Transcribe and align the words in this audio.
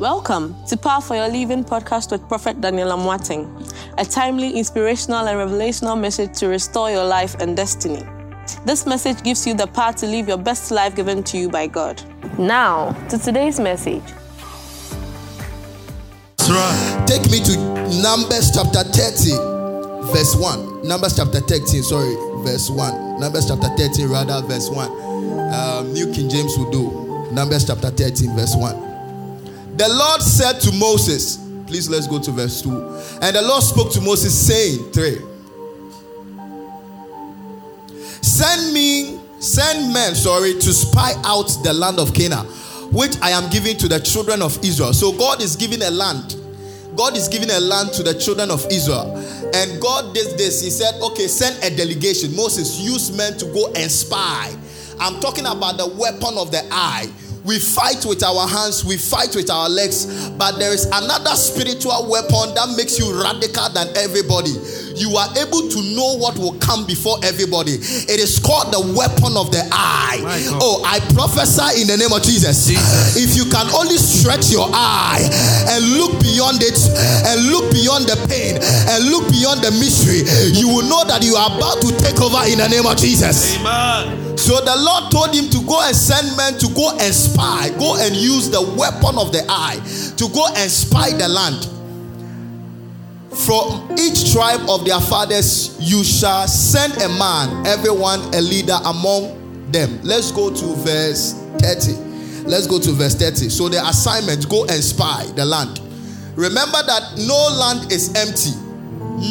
Welcome 0.00 0.56
to 0.64 0.78
Power 0.78 1.02
for 1.02 1.14
Your 1.14 1.28
Living 1.28 1.62
podcast 1.62 2.10
with 2.10 2.26
Prophet 2.26 2.58
Daniel 2.62 2.88
Amoateng, 2.88 3.70
a 3.98 4.04
timely, 4.06 4.56
inspirational, 4.56 5.28
and 5.28 5.36
revelational 5.36 6.00
message 6.00 6.32
to 6.38 6.48
restore 6.48 6.90
your 6.90 7.04
life 7.04 7.34
and 7.34 7.54
destiny. 7.54 8.02
This 8.64 8.86
message 8.86 9.22
gives 9.22 9.46
you 9.46 9.52
the 9.52 9.66
power 9.66 9.92
to 9.92 10.06
live 10.06 10.26
your 10.26 10.38
best 10.38 10.70
life 10.70 10.96
given 10.96 11.22
to 11.24 11.36
you 11.36 11.50
by 11.50 11.66
God. 11.66 12.02
Now, 12.38 12.92
to 13.10 13.18
today's 13.18 13.60
message. 13.60 14.02
Take 17.06 17.30
me 17.30 17.40
to 17.44 17.58
Numbers 18.00 18.52
chapter 18.54 18.82
30, 18.82 20.12
verse 20.14 20.34
1. 20.34 20.88
Numbers 20.88 21.16
chapter 21.16 21.40
13, 21.40 21.82
sorry, 21.82 22.14
verse 22.42 22.70
1. 22.70 23.20
Numbers 23.20 23.48
chapter 23.48 23.68
13, 23.76 24.08
rather, 24.08 24.40
verse 24.48 24.70
1. 24.70 25.52
Um, 25.52 25.92
New 25.92 26.10
King 26.10 26.30
James 26.30 26.56
will 26.56 26.70
do. 26.70 27.32
Numbers 27.34 27.66
chapter 27.66 27.90
13, 27.90 28.34
verse 28.34 28.56
1. 28.56 28.89
The 29.76 29.88
Lord 29.88 30.22
said 30.22 30.60
to 30.60 30.72
Moses, 30.72 31.38
please 31.66 31.88
let's 31.88 32.06
go 32.06 32.18
to 32.18 32.30
verse 32.30 32.62
2. 32.62 32.70
And 33.22 33.36
the 33.36 33.42
Lord 33.42 33.62
spoke 33.62 33.92
to 33.92 34.00
Moses, 34.00 34.34
saying, 34.46 34.92
3. 34.92 35.18
Send 38.22 38.74
me, 38.74 39.18
send 39.38 39.92
men, 39.92 40.14
sorry, 40.14 40.54
to 40.54 40.72
spy 40.72 41.12
out 41.24 41.48
the 41.62 41.72
land 41.72 41.98
of 41.98 42.12
Canaan, 42.12 42.46
which 42.92 43.16
I 43.22 43.30
am 43.30 43.48
giving 43.50 43.76
to 43.78 43.88
the 43.88 44.00
children 44.00 44.42
of 44.42 44.58
Israel. 44.64 44.92
So 44.92 45.12
God 45.12 45.40
is 45.40 45.56
giving 45.56 45.82
a 45.82 45.90
land. 45.90 46.36
God 46.96 47.16
is 47.16 47.28
giving 47.28 47.50
a 47.50 47.60
land 47.60 47.92
to 47.92 48.02
the 48.02 48.14
children 48.14 48.50
of 48.50 48.66
Israel. 48.70 49.16
And 49.54 49.80
God 49.80 50.14
did 50.14 50.36
this. 50.36 50.60
He 50.60 50.70
said, 50.70 51.00
okay, 51.00 51.28
send 51.28 51.62
a 51.62 51.74
delegation. 51.74 52.34
Moses, 52.34 52.80
use 52.80 53.16
men 53.16 53.38
to 53.38 53.46
go 53.46 53.72
and 53.74 53.90
spy. 53.90 54.54
I'm 54.98 55.20
talking 55.20 55.46
about 55.46 55.78
the 55.78 55.86
weapon 55.86 56.36
of 56.36 56.50
the 56.50 56.66
eye 56.70 57.10
we 57.44 57.58
fight 57.58 58.04
with 58.04 58.22
our 58.22 58.46
hands, 58.46 58.84
we 58.84 58.96
fight 58.96 59.34
with 59.34 59.50
our 59.50 59.68
legs, 59.68 60.28
but 60.30 60.58
there 60.58 60.72
is 60.72 60.86
another 60.86 61.34
spiritual 61.36 62.08
weapon 62.08 62.54
that 62.54 62.74
makes 62.76 62.98
you 62.98 63.12
radical 63.20 63.68
than 63.70 63.88
everybody. 63.96 64.52
You 64.96 65.16
are 65.16 65.28
able 65.38 65.68
to 65.68 65.82
know 65.94 66.16
what 66.18 66.36
will 66.38 66.54
come 66.58 66.86
before 66.86 67.18
everybody. 67.22 67.72
It 67.80 68.18
is 68.20 68.38
called 68.38 68.72
the 68.72 68.80
weapon 68.96 69.36
of 69.36 69.50
the 69.52 69.66
eye. 69.72 70.18
Oh, 70.60 70.82
I 70.84 71.00
prophesy 71.14 71.82
in 71.82 71.86
the 71.88 71.96
name 71.96 72.12
of 72.12 72.22
Jesus. 72.22 72.66
Jesus. 72.66 73.16
If 73.16 73.36
you 73.36 73.44
can 73.50 73.68
only 73.74 73.96
stretch 73.96 74.50
your 74.50 74.68
eye 74.72 75.22
and 75.68 75.84
look 75.98 76.20
beyond 76.22 76.62
it 76.62 76.78
and 77.26 77.50
look 77.50 77.70
beyond 77.72 78.06
the 78.06 78.16
pain 78.28 78.56
and 78.88 79.10
look 79.10 79.28
beyond 79.30 79.62
the 79.62 79.70
mystery, 79.76 80.24
you 80.58 80.68
will 80.68 80.86
know 80.88 81.04
that 81.04 81.22
you 81.22 81.34
are 81.36 81.50
about 81.56 81.80
to 81.82 81.90
take 81.98 82.20
over 82.20 82.46
in 82.48 82.58
the 82.58 82.68
name 82.68 82.86
of 82.86 82.96
Jesus. 82.96 83.56
Amen. 83.60 84.38
So 84.38 84.56
the 84.60 84.76
Lord 84.76 85.10
told 85.12 85.34
him 85.34 85.50
to 85.50 85.60
go 85.66 85.80
and 85.82 85.94
send 85.94 86.36
men 86.36 86.58
to 86.58 86.68
go 86.74 86.96
and 86.98 87.12
spy, 87.14 87.70
go 87.78 87.96
and 88.00 88.14
use 88.16 88.48
the 88.48 88.62
weapon 88.62 89.18
of 89.18 89.32
the 89.32 89.44
eye 89.48 89.78
to 90.16 90.28
go 90.32 90.46
and 90.56 90.70
spy 90.70 91.10
the 91.12 91.28
land. 91.28 91.68
From 93.30 93.94
each 93.96 94.32
tribe 94.32 94.68
of 94.68 94.84
their 94.84 95.00
fathers, 95.00 95.76
you 95.80 96.02
shall 96.02 96.48
send 96.48 97.00
a 97.00 97.08
man, 97.08 97.64
everyone 97.66 98.20
a 98.34 98.40
leader 98.40 98.76
among 98.84 99.70
them. 99.70 100.00
Let's 100.02 100.32
go 100.32 100.52
to 100.52 100.66
verse 100.82 101.34
30. 101.58 101.92
Let's 102.48 102.66
go 102.66 102.80
to 102.80 102.90
verse 102.90 103.14
30. 103.14 103.48
So 103.48 103.68
the 103.68 103.86
assignment 103.86 104.48
go 104.48 104.64
and 104.64 104.82
spy 104.82 105.24
the 105.36 105.44
land. 105.44 105.80
Remember 106.34 106.82
that 106.82 107.18
no 107.18 107.36
land 107.56 107.92
is 107.92 108.14
empty, 108.16 108.50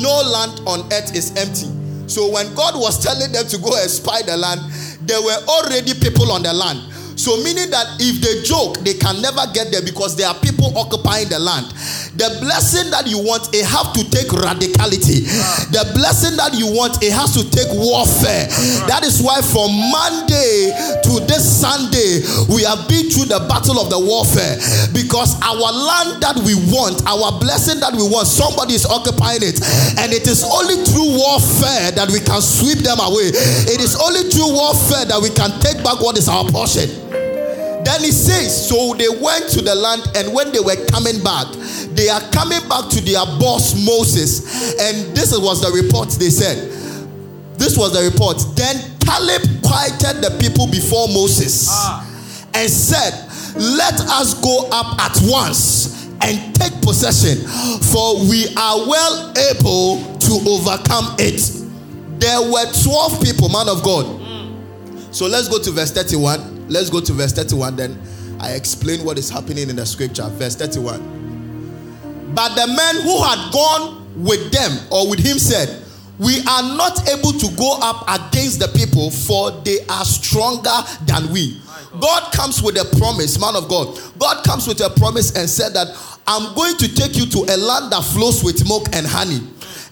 no 0.02 0.22
land 0.32 0.62
on 0.66 0.86
earth 0.94 1.14
is 1.14 1.36
empty. 1.36 1.68
So 2.08 2.32
when 2.32 2.54
God 2.56 2.76
was 2.80 3.04
telling 3.04 3.32
them 3.34 3.48
to 3.48 3.58
go 3.58 3.76
and 3.80 3.90
spy 3.90 4.22
the 4.22 4.38
land, 4.38 4.62
there 5.02 5.22
were 5.22 5.38
already 5.48 5.94
people 5.94 6.32
on 6.32 6.44
the 6.44 6.54
land. 6.54 6.90
So, 7.20 7.36
meaning 7.44 7.70
that 7.72 8.00
if 8.00 8.24
they 8.24 8.42
joke, 8.48 8.80
they 8.80 8.94
can 8.94 9.22
never 9.22 9.44
get 9.52 9.74
there 9.76 9.82
because 9.82 10.16
there 10.16 10.28
are 10.28 10.40
people 10.40 10.72
occupying 10.78 11.28
the 11.28 11.38
land. 11.38 11.68
The 12.20 12.36
blessing 12.44 12.92
that 12.92 13.08
you 13.08 13.16
want, 13.24 13.48
it 13.56 13.64
have 13.64 13.96
to 13.96 14.04
take 14.12 14.28
radicality. 14.36 15.24
The 15.72 15.88
blessing 15.96 16.36
that 16.36 16.52
you 16.52 16.68
want, 16.68 17.00
it 17.00 17.16
has 17.16 17.32
to 17.40 17.48
take 17.48 17.72
warfare. 17.72 18.52
That 18.92 19.08
is 19.08 19.24
why 19.24 19.40
from 19.40 19.72
Monday 19.72 20.76
to 21.08 21.24
this 21.32 21.48
Sunday, 21.48 22.20
we 22.52 22.68
have 22.68 22.92
been 22.92 23.08
through 23.08 23.32
the 23.32 23.40
battle 23.48 23.80
of 23.80 23.88
the 23.88 23.96
warfare 23.96 24.60
because 24.92 25.40
our 25.40 25.72
land 25.72 26.20
that 26.20 26.36
we 26.44 26.60
want, 26.68 27.00
our 27.08 27.40
blessing 27.40 27.80
that 27.80 27.96
we 27.96 28.04
want, 28.04 28.28
somebody 28.28 28.76
is 28.76 28.84
occupying 28.84 29.40
it, 29.40 29.64
and 29.96 30.12
it 30.12 30.28
is 30.28 30.44
only 30.44 30.76
through 30.84 31.16
warfare 31.16 31.96
that 31.96 32.12
we 32.12 32.20
can 32.20 32.44
sweep 32.44 32.84
them 32.84 33.00
away. 33.00 33.32
It 33.72 33.80
is 33.80 33.96
only 33.96 34.28
through 34.28 34.52
warfare 34.52 35.08
that 35.08 35.24
we 35.24 35.32
can 35.32 35.56
take 35.64 35.80
back 35.88 36.04
what 36.04 36.20
is 36.20 36.28
our 36.28 36.44
portion. 36.52 36.92
Then 37.90 38.04
he 38.04 38.12
says, 38.12 38.70
So 38.70 38.94
they 38.94 39.10
went 39.10 39.50
to 39.50 39.62
the 39.62 39.74
land, 39.74 40.04
and 40.16 40.32
when 40.32 40.52
they 40.52 40.60
were 40.60 40.78
coming 40.94 41.24
back, 41.24 41.50
they 41.98 42.08
are 42.08 42.22
coming 42.30 42.62
back 42.70 42.88
to 42.92 43.02
their 43.02 43.26
boss 43.42 43.74
Moses. 43.84 44.46
And 44.78 45.18
this 45.18 45.36
was 45.36 45.62
the 45.66 45.74
report 45.74 46.10
they 46.22 46.30
said. 46.30 46.70
This 47.58 47.76
was 47.76 47.94
the 47.98 48.06
report. 48.06 48.38
Then 48.54 48.78
Caleb 49.02 49.42
quieted 49.66 50.22
the 50.22 50.38
people 50.40 50.68
before 50.68 51.08
Moses 51.08 51.66
ah. 51.72 52.06
and 52.54 52.70
said, 52.70 53.26
Let 53.58 53.98
us 54.22 54.38
go 54.38 54.70
up 54.72 55.02
at 55.02 55.18
once 55.26 56.06
and 56.22 56.54
take 56.54 56.80
possession, 56.84 57.42
for 57.90 58.22
we 58.30 58.54
are 58.54 58.86
well 58.86 59.34
able 59.50 59.98
to 60.30 60.34
overcome 60.46 61.16
it. 61.18 61.42
There 62.22 62.40
were 62.54 62.70
12 62.86 63.24
people, 63.24 63.50
man 63.50 63.68
of 63.68 63.82
God. 63.82 64.06
So 65.10 65.26
let's 65.26 65.50
go 65.50 65.58
to 65.58 65.72
verse 65.72 65.92
31. 65.92 66.59
Let's 66.70 66.90
go 66.90 67.02
to 67.02 67.14
verse 67.14 67.34
31. 67.34 67.76
Then 67.76 68.00
I 68.40 68.54
explain 68.54 69.04
what 69.04 69.18
is 69.18 69.30
happening 69.30 69.70
in 69.70 69.76
the 69.76 69.86
scripture. 69.86 70.28
Verse 70.30 70.56
31. 70.56 72.32
But 72.36 72.56
the 72.56 72.68
men 72.68 73.02
who 73.02 73.22
had 73.22 73.52
gone 73.52 74.24
with 74.24 74.52
them 74.52 74.72
or 74.92 75.10
with 75.10 75.20
him 75.20 75.40
said, 75.40 75.84
We 76.20 76.40
are 76.42 76.64
not 76.78 77.10
able 77.10 77.34
to 77.34 77.56
go 77.58 77.80
up 77.82 78.04
against 78.08 78.60
the 78.60 78.68
people, 78.68 79.10
for 79.10 79.52
they 79.64 79.80
are 79.90 80.06
stronger 80.06 80.78
than 81.06 81.32
we. 81.32 81.60
God 82.00 82.32
comes 82.32 82.62
with 82.62 82.78
a 82.78 82.98
promise, 82.98 83.40
man 83.40 83.56
of 83.56 83.68
God. 83.68 84.00
God 84.20 84.44
comes 84.46 84.68
with 84.68 84.80
a 84.82 84.92
promise 84.92 85.36
and 85.36 85.50
said 85.50 85.74
that 85.74 85.88
I'm 86.28 86.54
going 86.56 86.78
to 86.78 86.94
take 86.94 87.18
you 87.18 87.26
to 87.26 87.40
a 87.40 87.58
land 87.58 87.92
that 87.92 88.04
flows 88.04 88.44
with 88.44 88.68
milk 88.68 88.88
and 88.94 89.08
honey. 89.08 89.40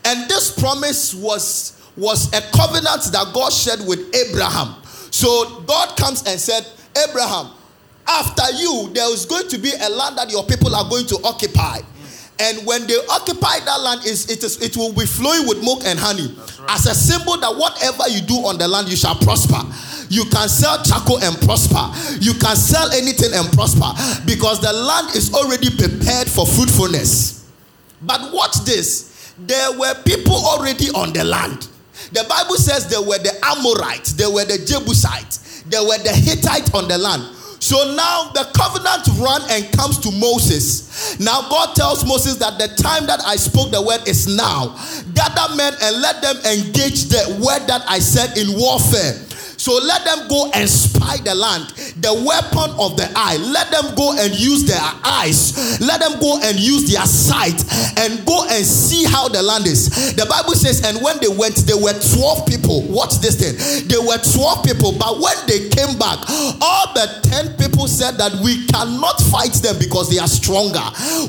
And 0.06 0.30
this 0.30 0.58
promise 0.58 1.16
was 1.16 1.74
was 1.98 2.32
a 2.32 2.42
covenant 2.56 3.02
that 3.12 3.32
God 3.34 3.52
shared 3.52 3.80
with 3.88 4.14
Abraham. 4.16 4.76
So 5.18 5.62
God 5.62 5.98
comes 5.98 6.22
and 6.28 6.40
said, 6.40 6.62
Abraham, 7.10 7.50
after 8.08 8.52
you, 8.54 8.92
there 8.94 9.12
is 9.12 9.26
going 9.26 9.48
to 9.48 9.58
be 9.58 9.72
a 9.82 9.90
land 9.90 10.16
that 10.16 10.30
your 10.30 10.44
people 10.46 10.76
are 10.76 10.88
going 10.88 11.08
to 11.08 11.18
occupy. 11.24 11.80
And 12.40 12.64
when 12.68 12.86
they 12.86 12.94
occupy 13.10 13.66
that 13.66 13.82
land, 13.82 14.06
is 14.06 14.30
it 14.30 14.44
is 14.44 14.62
it 14.62 14.78
will 14.78 14.94
be 14.94 15.08
flowing 15.08 15.48
with 15.48 15.64
milk 15.64 15.82
and 15.88 15.98
honey. 15.98 16.28
Right. 16.38 16.70
As 16.70 16.86
a 16.86 16.94
symbol 16.94 17.36
that 17.38 17.50
whatever 17.50 18.08
you 18.10 18.22
do 18.22 18.46
on 18.46 18.60
the 18.60 18.68
land, 18.68 18.90
you 18.90 18.96
shall 18.96 19.16
prosper. 19.16 19.58
You 20.14 20.24
can 20.26 20.48
sell 20.48 20.84
charcoal 20.84 21.18
and 21.18 21.36
prosper. 21.42 21.90
You 22.22 22.36
can 22.36 22.56
sell 22.56 22.92
anything 22.92 23.34
and 23.34 23.52
prosper 23.54 23.90
because 24.28 24.62
the 24.62 24.72
land 24.72 25.16
is 25.16 25.34
already 25.34 25.72
prepared 25.72 26.30
for 26.30 26.46
fruitfulness. 26.46 27.50
But 28.04 28.32
watch 28.32 28.62
this: 28.66 29.34
there 29.40 29.72
were 29.80 29.96
people 30.06 30.36
already 30.36 30.92
on 30.92 31.12
the 31.12 31.24
land. 31.24 31.70
The 32.12 32.26
Bible 32.30 32.56
says 32.56 32.88
there 32.88 33.02
were 33.02 33.18
the 33.20 33.34
Amorites, 33.44 34.14
there 34.14 34.30
were 34.32 34.46
the 34.46 34.58
Jebusites, 34.66 35.64
there 35.64 35.84
were 35.84 35.98
the 35.98 36.14
Hittites 36.14 36.74
on 36.74 36.88
the 36.88 36.98
land. 36.98 37.36
So 37.60 37.96
now 37.96 38.32
the 38.34 38.48
covenant 38.56 39.08
run 39.20 39.42
and 39.50 39.66
comes 39.76 40.00
to 40.00 40.12
Moses. 40.12 41.20
Now 41.20 41.50
God 41.50 41.76
tells 41.76 42.06
Moses 42.06 42.38
that 42.38 42.60
the 42.60 42.68
time 42.82 43.08
that 43.08 43.22
I 43.26 43.36
spoke 43.36 43.72
the 43.72 43.82
word 43.82 44.08
is 44.08 44.28
now. 44.28 44.78
Gather 45.14 45.56
men 45.56 45.74
and 45.82 46.02
let 46.02 46.22
them 46.22 46.38
engage 46.46 47.06
the 47.06 47.42
word 47.44 47.68
that 47.68 47.84
I 47.88 48.00
said 48.00 48.38
in 48.38 48.58
warfare. 48.58 49.14
So 49.58 49.74
let 49.74 50.06
them 50.06 50.28
go 50.30 50.52
and 50.54 50.70
spy 50.70 51.18
the 51.18 51.34
land, 51.34 51.74
the 52.02 52.14
weapon 52.14 52.70
of 52.78 52.98
the 52.98 53.10
eye. 53.16 53.38
Let 53.38 53.72
them 53.72 53.96
go 53.96 54.14
and 54.18 54.34
use 54.38 54.66
their 54.66 54.82
eyes. 55.04 55.58
Let 55.82 56.00
them 56.02 56.20
go 56.20 56.40
and 56.42 56.60
use 56.60 56.90
their 56.92 57.06
sight 57.06 57.58
and 57.98 58.26
go 58.26 58.46
and 58.50 58.66
see 58.66 59.06
how 59.06 59.28
the 59.28 59.42
land 59.42 59.66
is. 59.68 60.16
The 60.16 60.26
Bible 60.26 60.54
says, 60.54 60.84
and 60.86 61.02
when 61.02 61.18
they 61.20 61.30
went, 61.32 61.66
there 61.66 61.78
were 61.78 61.94
12 61.94 62.46
people. 62.48 62.84
Watch 62.90 63.20
this 63.20 63.36
thing. 63.38 63.56
There 63.88 64.02
were 64.02 64.18
12 64.18 64.66
people, 64.66 64.94
but 64.98 65.20
when 65.20 65.38
they 65.48 65.70
came 65.70 65.98
back, 65.98 66.22
all 66.62 66.94
the 66.94 67.08
10 67.30 67.58
people 67.58 67.88
said 67.88 68.18
that 68.18 68.34
we 68.42 68.66
cannot 68.68 69.20
fight 69.30 69.54
them 69.62 69.78
because 69.80 70.10
they 70.10 70.20
are 70.20 70.30
stronger. 70.30 70.84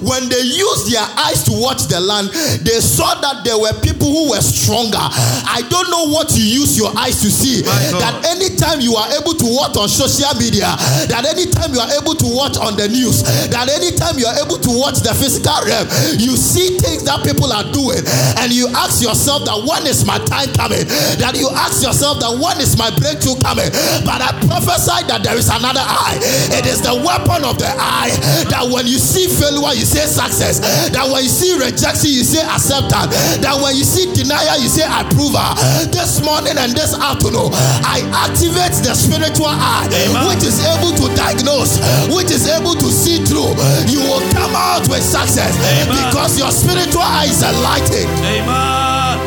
When 0.04 0.28
they 0.28 0.42
used 0.42 0.92
their 0.92 1.04
eyes 1.16 1.44
to 1.48 1.52
watch 1.54 1.88
the 1.88 2.00
land, 2.00 2.28
they 2.64 2.80
saw 2.80 3.14
that 3.20 3.44
there 3.44 3.58
were 3.58 3.72
people 3.80 4.08
who 4.08 4.30
were 4.30 4.44
stronger. 4.44 5.00
I 5.00 5.64
don't 5.68 5.88
know 5.90 6.12
what 6.12 6.32
you 6.36 6.44
use 6.44 6.76
your 6.76 6.92
eyes 6.96 7.20
to 7.22 7.30
see. 7.30 7.62
That 7.62 8.24
anytime 8.26 8.80
you 8.80 8.94
are 8.96 9.08
able 9.16 9.34
to 9.34 9.46
watch 9.48 9.76
on 9.76 9.88
social 9.88 10.32
media, 10.38 10.57
media, 10.58 10.74
that 11.06 11.22
anytime 11.22 11.70
you 11.70 11.78
are 11.80 11.92
able 11.94 12.14
to 12.18 12.26
watch 12.34 12.58
on 12.58 12.74
the 12.74 12.90
news, 12.90 13.22
that 13.54 13.70
anytime 13.70 14.18
you 14.18 14.26
are 14.26 14.34
able 14.42 14.58
to 14.58 14.70
watch 14.74 15.00
the 15.06 15.14
physical 15.14 15.54
realm, 15.62 15.86
you 16.18 16.34
see 16.34 16.74
things 16.82 17.06
that 17.06 17.22
people 17.22 17.50
are 17.54 17.62
doing, 17.70 18.02
and 18.42 18.50
you 18.50 18.66
ask 18.74 18.98
yourself 18.98 19.46
that 19.46 19.58
when 19.62 19.86
is 19.86 20.02
my 20.02 20.18
time 20.26 20.50
coming? 20.58 20.82
That 21.22 21.38
you 21.38 21.46
ask 21.54 21.82
yourself 21.86 22.18
that 22.20 22.34
when 22.34 22.58
is 22.58 22.74
my 22.74 22.90
breakthrough 22.98 23.38
coming? 23.38 23.70
But 24.02 24.18
I 24.18 24.34
prophesy 24.50 25.06
that 25.06 25.22
there 25.22 25.38
is 25.38 25.46
another 25.46 25.82
eye. 25.84 26.18
It 26.58 26.66
is 26.66 26.82
the 26.82 26.98
weapon 26.98 27.46
of 27.46 27.58
the 27.62 27.70
eye 27.70 28.10
that 28.50 28.66
when 28.66 28.90
you 28.90 28.98
see 28.98 29.30
failure, 29.30 29.74
you 29.78 29.86
say 29.86 30.04
success. 30.10 30.58
That 30.90 31.06
when 31.06 31.22
you 31.22 31.30
see 31.30 31.54
rejection, 31.54 32.10
you 32.10 32.26
say 32.26 32.42
acceptance. 32.42 33.14
That 33.38 33.54
when 33.62 33.78
you 33.78 33.86
see 33.86 34.10
denial, 34.10 34.58
you 34.58 34.68
say 34.68 34.86
approval. 34.86 35.54
This 35.94 36.18
morning 36.24 36.58
and 36.58 36.74
this 36.74 36.94
afternoon, 36.98 37.54
I 37.86 38.02
activate 38.26 38.74
the 38.82 38.94
spiritual 38.96 39.52
eye, 39.52 39.86
Amen. 39.92 40.28
which 40.32 40.42
is 40.48 40.64
able 40.64 40.96
to 40.96 41.06
diagnose, 41.14 41.76
which 42.08 42.32
is 42.32 42.48
able 42.48 42.72
to 42.72 42.88
see 42.88 43.20
through. 43.24 43.52
You 43.84 44.00
will 44.08 44.24
come 44.32 44.56
out 44.56 44.88
with 44.88 45.04
success 45.04 45.52
Amen. 45.60 45.92
because 45.92 46.38
your 46.40 46.50
spiritual 46.50 47.04
eyes 47.04 47.42
are 47.44 47.52
enlightened. 47.52 48.08
Amen. 48.24 49.20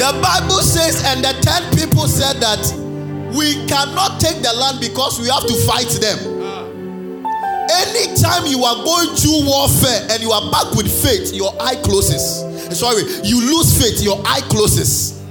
The 0.00 0.18
Bible 0.24 0.64
says, 0.64 1.04
and 1.04 1.22
the 1.22 1.36
ten 1.44 1.62
people 1.76 2.08
said 2.08 2.40
that 2.40 2.64
we 3.36 3.54
cannot 3.68 4.18
take 4.20 4.42
the 4.42 4.52
land 4.52 4.80
because 4.80 5.20
we 5.20 5.28
have 5.28 5.46
to 5.46 5.54
fight 5.68 5.88
them. 6.00 6.18
Ah. 6.42 6.64
Anytime 7.86 8.46
you 8.46 8.64
are 8.64 8.82
going 8.84 9.14
through 9.14 9.44
warfare 9.46 10.08
and 10.10 10.22
you 10.22 10.32
are 10.32 10.50
back 10.50 10.72
with 10.74 10.90
faith, 10.90 11.32
your 11.32 11.52
eye 11.60 11.76
closes. 11.84 12.42
Sorry, 12.76 13.04
you 13.22 13.40
lose 13.40 13.78
faith, 13.78 14.02
your 14.02 14.20
eye 14.24 14.40
closes. 14.48 15.21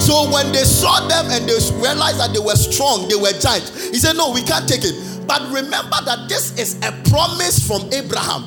So 0.00 0.30
when 0.32 0.52
they 0.52 0.64
saw 0.64 1.06
them 1.06 1.30
and 1.30 1.48
they 1.48 1.54
realized 1.78 2.18
that 2.18 2.32
they 2.32 2.40
were 2.40 2.56
strong, 2.56 3.08
they 3.08 3.14
were 3.14 3.32
giants, 3.38 3.90
he 3.90 3.98
said, 3.98 4.16
No, 4.16 4.32
we 4.32 4.42
can't 4.42 4.68
take 4.68 4.84
it. 4.84 4.94
But 5.26 5.42
remember 5.50 5.96
that 6.04 6.28
this 6.28 6.58
is 6.58 6.76
a 6.82 6.92
promise 7.10 7.64
from 7.66 7.92
Abraham. 7.92 8.44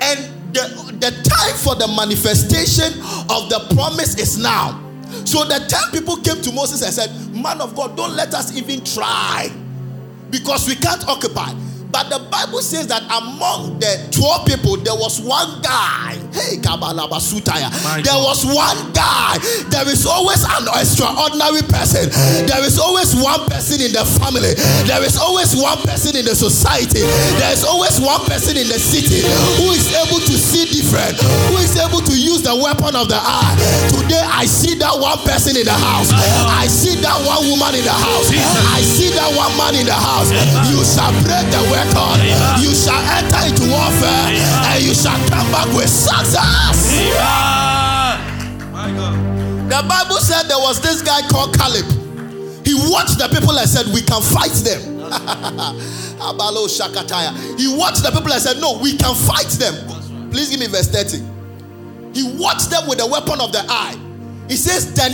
And 0.00 0.18
the, 0.54 0.68
the 1.00 1.10
time 1.28 1.56
for 1.56 1.74
the 1.74 1.88
manifestation 1.88 2.92
of 3.30 3.48
the 3.50 3.66
promise 3.74 4.18
is 4.18 4.38
now. 4.38 4.80
So 5.24 5.44
the 5.44 5.64
10 5.68 5.90
people 5.92 6.16
came 6.16 6.40
to 6.42 6.52
Moses 6.52 6.82
and 6.82 6.92
said, 6.92 7.10
Man 7.34 7.60
of 7.60 7.74
God, 7.74 7.96
don't 7.96 8.14
let 8.14 8.34
us 8.34 8.56
even 8.56 8.84
try 8.84 9.50
because 10.30 10.66
we 10.68 10.74
can't 10.76 11.06
occupy. 11.08 11.52
But 11.94 12.10
the 12.10 12.18
Bible 12.26 12.58
says 12.58 12.90
that 12.90 13.06
among 13.06 13.78
the 13.78 14.10
12 14.10 14.50
people, 14.50 14.74
there 14.82 14.98
was 14.98 15.22
one 15.22 15.62
guy. 15.62 16.18
Hey, 16.34 16.58
Kabalabasutaya. 16.58 17.70
There 18.02 18.18
was 18.18 18.42
one 18.42 18.90
guy. 18.90 19.38
There 19.70 19.86
is 19.86 20.02
always 20.02 20.42
an 20.42 20.66
extraordinary 20.74 21.62
person. 21.70 22.10
There 22.50 22.58
is 22.66 22.82
always 22.82 23.14
one 23.14 23.46
person 23.46 23.78
in 23.78 23.94
the 23.94 24.02
family. 24.18 24.58
There 24.90 25.06
is 25.06 25.14
always 25.14 25.54
one 25.54 25.78
person 25.86 26.18
in 26.18 26.26
the 26.26 26.34
society. 26.34 27.06
There 27.38 27.54
is 27.54 27.62
always 27.62 28.02
one 28.02 28.26
person 28.26 28.58
in 28.58 28.66
the 28.66 28.80
city 28.82 29.22
who 29.62 29.70
is 29.70 29.86
able 29.94 30.18
to 30.18 30.34
see 30.34 30.66
different, 30.66 31.14
who 31.46 31.62
is 31.62 31.78
able 31.78 32.02
to 32.02 32.14
use 32.18 32.42
the 32.42 32.58
weapon 32.58 32.98
of 32.98 33.06
the 33.06 33.22
eye. 33.22 33.54
Today, 33.94 34.18
I 34.18 34.50
see 34.50 34.74
that 34.82 34.98
one 34.98 35.22
person 35.22 35.54
in 35.54 35.62
the 35.62 35.78
house. 35.78 36.10
I 36.10 36.66
see 36.66 36.98
that 37.06 37.22
one 37.22 37.46
woman 37.54 37.78
in 37.78 37.86
the 37.86 37.94
house. 37.94 38.34
I 38.74 38.82
see 38.82 39.14
that 39.14 39.30
one 39.38 39.54
man 39.54 39.78
in 39.78 39.86
the 39.86 39.94
house. 39.94 40.34
You 40.66 40.82
shall 40.82 41.14
break 41.22 41.46
the 41.54 41.62
weapon 41.70 41.83
record, 41.84 42.18
you 42.60 42.72
shall 42.74 43.00
enter 43.12 43.42
into 43.48 43.68
warfare 43.68 44.32
and 44.72 44.82
you 44.84 44.94
shall 44.94 45.16
come 45.28 45.50
back 45.52 45.68
with 45.74 45.88
success. 45.88 46.88
The 49.68 49.80
Bible 49.88 50.20
said 50.20 50.44
there 50.48 50.58
was 50.58 50.80
this 50.80 51.02
guy 51.02 51.20
called 51.28 51.56
Caleb. 51.56 51.84
He 52.64 52.74
watched 52.90 53.18
the 53.18 53.28
people 53.28 53.58
and 53.58 53.68
said, 53.68 53.86
We 53.92 54.00
can 54.02 54.22
fight 54.22 54.52
them. 54.64 54.80
Abalo 56.24 56.68
Shakataya. 56.68 57.58
He 57.58 57.74
watched 57.76 58.02
the 58.02 58.10
people 58.10 58.32
and 58.32 58.40
said, 58.42 58.58
No, 58.60 58.78
we 58.78 58.96
can 58.96 59.14
fight 59.14 59.48
them. 59.60 59.74
Please 60.30 60.50
give 60.50 60.60
me 60.60 60.66
verse 60.66 60.88
30. 60.88 61.18
He 62.14 62.36
watched 62.38 62.70
them 62.70 62.88
with 62.88 62.98
the 62.98 63.06
weapon 63.06 63.40
of 63.40 63.52
the 63.52 63.64
eye. 63.68 63.96
He 64.48 64.56
says, 64.56 64.92
Then 64.94 65.12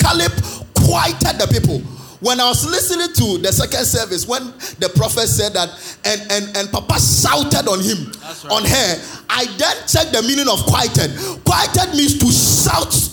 Caleb 0.00 0.32
quieted 0.74 1.38
the 1.38 1.48
people 1.52 1.80
when 2.20 2.40
I 2.40 2.48
was 2.48 2.64
listening 2.64 3.12
to 3.14 3.38
the 3.42 3.52
second 3.52 3.84
service, 3.84 4.28
when 4.28 4.44
the 4.78 4.92
prophet 4.94 5.26
said 5.26 5.54
that, 5.54 5.70
and 6.04 6.20
and, 6.30 6.56
and 6.56 6.70
Papa 6.70 7.00
shouted 7.00 7.68
on 7.68 7.80
him, 7.80 8.12
right. 8.22 8.52
on 8.52 8.64
her, 8.64 8.90
I 9.28 9.46
then 9.56 9.76
checked 9.88 10.12
the 10.12 10.22
meaning 10.22 10.48
of 10.48 10.60
quieted. 10.66 11.10
Quieted 11.44 11.96
means 11.96 12.18
to 12.18 12.28
shout 12.30 13.09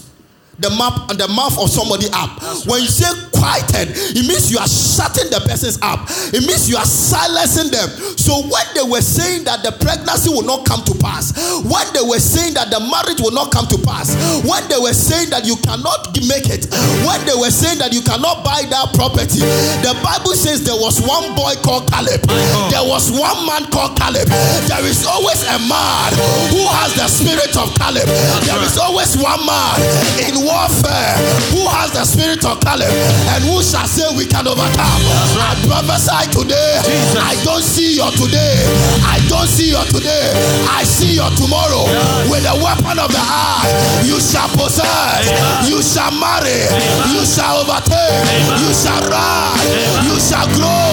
the 0.59 0.69
map 0.73 1.09
and 1.09 1.19
the 1.19 1.27
mouth 1.29 1.53
of 1.61 1.69
somebody 1.69 2.07
up. 2.13 2.33
That's 2.41 2.65
when 2.65 2.81
you 2.81 2.89
say 2.89 3.05
quieted, 3.37 3.93
it 4.17 4.25
means 4.25 4.49
you 4.49 4.57
are 4.57 4.67
shutting 4.67 5.29
the 5.29 5.37
persons 5.45 5.77
up. 5.85 6.09
It 6.33 6.41
means 6.49 6.65
you 6.65 6.77
are 6.77 6.89
silencing 6.89 7.69
them. 7.69 7.87
So 8.17 8.41
when 8.49 8.65
they 8.73 8.81
were 8.81 9.05
saying 9.05 9.45
that 9.45 9.61
the 9.61 9.77
pregnancy 9.77 10.33
will 10.33 10.45
not 10.45 10.65
come 10.65 10.81
to 10.89 10.93
pass, 10.97 11.37
when 11.61 11.85
they 11.93 12.01
were 12.01 12.19
saying 12.19 12.57
that 12.57 12.73
the 12.73 12.81
marriage 12.81 13.21
will 13.21 13.35
not 13.35 13.53
come 13.53 13.69
to 13.69 13.77
pass, 13.85 14.17
when 14.41 14.65
they 14.65 14.81
were 14.81 14.97
saying 14.97 15.29
that 15.29 15.45
you 15.45 15.61
cannot 15.61 16.09
make 16.25 16.49
it, 16.49 16.65
when 17.05 17.21
they 17.29 17.37
were 17.37 17.53
saying 17.53 17.77
that 17.77 17.93
you 17.93 18.01
cannot 18.01 18.41
buy 18.41 18.65
that 18.73 18.89
property, 18.97 19.45
the 19.85 19.93
Bible 20.01 20.33
says 20.33 20.65
there 20.65 20.77
was 20.81 20.97
one 21.05 21.37
boy 21.37 21.53
called 21.61 21.85
Caleb. 21.93 22.25
Uh-huh. 22.25 22.73
There 22.73 22.85
was 22.89 23.13
one 23.13 23.45
man 23.45 23.69
called 23.69 23.93
Caleb. 23.93 24.25
There 24.65 24.85
is 24.89 25.05
always 25.05 25.45
a 25.45 25.61
man 25.69 26.09
who 26.49 26.65
has 26.65 26.97
the 26.97 27.05
spirit 27.05 27.53
of 27.53 27.69
Caleb. 27.77 28.09
There 28.49 28.61
is 28.65 28.81
always 28.81 29.13
one 29.13 29.45
man 29.45 29.77
in 30.25 30.46
warfare 30.47 31.13
who 31.51 31.67
has 31.67 31.91
the 31.91 32.03
spirit 32.07 32.41
of 32.47 32.59
Caleb 32.63 32.87
and 33.35 33.43
who 33.43 33.59
shall 33.59 33.85
say 33.87 34.07
we 34.15 34.23
can 34.25 34.47
overcome. 34.47 35.01
I 35.35 35.53
prophesy 35.67 36.31
today. 36.31 36.79
Jesus. 36.87 37.19
I 37.19 37.33
don't 37.43 37.63
see 37.63 37.95
your 37.99 38.11
today. 38.15 38.63
I 39.03 39.19
don't 39.27 39.47
see 39.47 39.69
your 39.75 39.83
today. 39.91 40.31
I 40.71 40.87
see 40.87 41.19
your 41.19 41.29
tomorrow. 41.35 41.83
Yes. 41.91 42.31
With 42.31 42.43
the 42.47 42.55
weapon 42.63 42.97
of 42.99 43.11
the 43.11 43.19
eye, 43.19 43.67
you 44.07 44.17
shall 44.23 44.47
possess. 44.55 44.87
Amen. 45.27 45.67
You 45.67 45.83
shall 45.83 46.11
marry. 46.15 46.63
Amen. 46.71 47.11
You 47.11 47.21
shall 47.27 47.59
overtake. 47.67 47.99
Amen. 47.99 48.63
You 48.63 48.71
shall 48.71 49.01
rise. 49.11 49.67
You 50.07 50.15
shall 50.23 50.47
grow. 50.55 50.87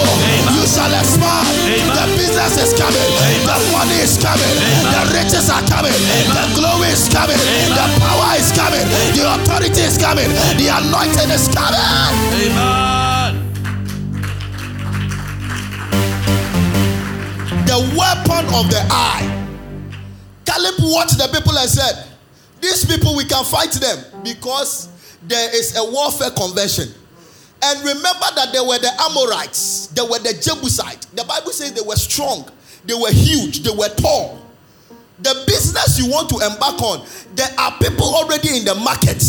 You 0.51 0.63
shall 0.67 0.91
expand. 0.91 1.47
The 1.95 2.05
business 2.19 2.59
is 2.59 2.71
coming. 2.75 3.09
The 3.47 3.55
money 3.71 3.99
is 4.03 4.19
coming. 4.19 4.53
The 4.91 5.01
riches 5.15 5.47
are 5.47 5.63
coming. 5.71 5.95
The 6.35 6.43
glory 6.57 6.91
is 6.91 7.07
coming. 7.07 7.39
The 7.71 7.85
power 8.03 8.35
is 8.35 8.51
coming. 8.51 8.83
The 9.15 9.23
authority 9.45 9.81
is 9.81 9.97
coming. 9.97 10.27
The 10.57 10.69
anointing 10.73 11.29
is 11.29 11.47
coming. 11.53 11.79
Amen. 12.33 13.51
The 17.65 17.77
weapon 17.97 18.45
of 18.55 18.69
the 18.69 18.81
eye. 18.89 19.31
Caleb 20.45 20.75
watched 20.79 21.17
the 21.17 21.29
people 21.31 21.57
and 21.57 21.69
said, 21.69 22.07
These 22.61 22.85
people, 22.85 23.15
we 23.15 23.25
can 23.25 23.43
fight 23.45 23.71
them 23.71 24.23
because 24.23 24.89
there 25.23 25.55
is 25.55 25.77
a 25.77 25.83
warfare 25.91 26.31
convention. 26.31 26.89
And 27.63 27.79
remember 27.79 28.27
that 28.35 28.49
there 28.51 28.63
were 28.63 28.77
the 28.77 28.91
Amorites, 29.09 29.87
they 29.87 30.01
were 30.01 30.19
the 30.19 30.33
Jebusites. 30.33 31.05
The 31.07 31.23
Bible 31.23 31.51
says 31.51 31.73
they 31.73 31.81
were 31.81 31.95
strong, 31.95 32.49
they 32.85 32.93
were 32.93 33.11
huge, 33.11 33.61
they 33.63 33.75
were 33.75 33.89
tall. 33.89 34.44
The 35.15 35.31
business 35.47 35.95
you 35.97 36.11
want 36.11 36.27
to 36.35 36.43
embark 36.43 36.75
on, 36.83 37.07
there 37.39 37.47
are 37.57 37.71
people 37.79 38.03
already 38.03 38.51
in 38.59 38.67
the 38.67 38.75
market 38.75 39.23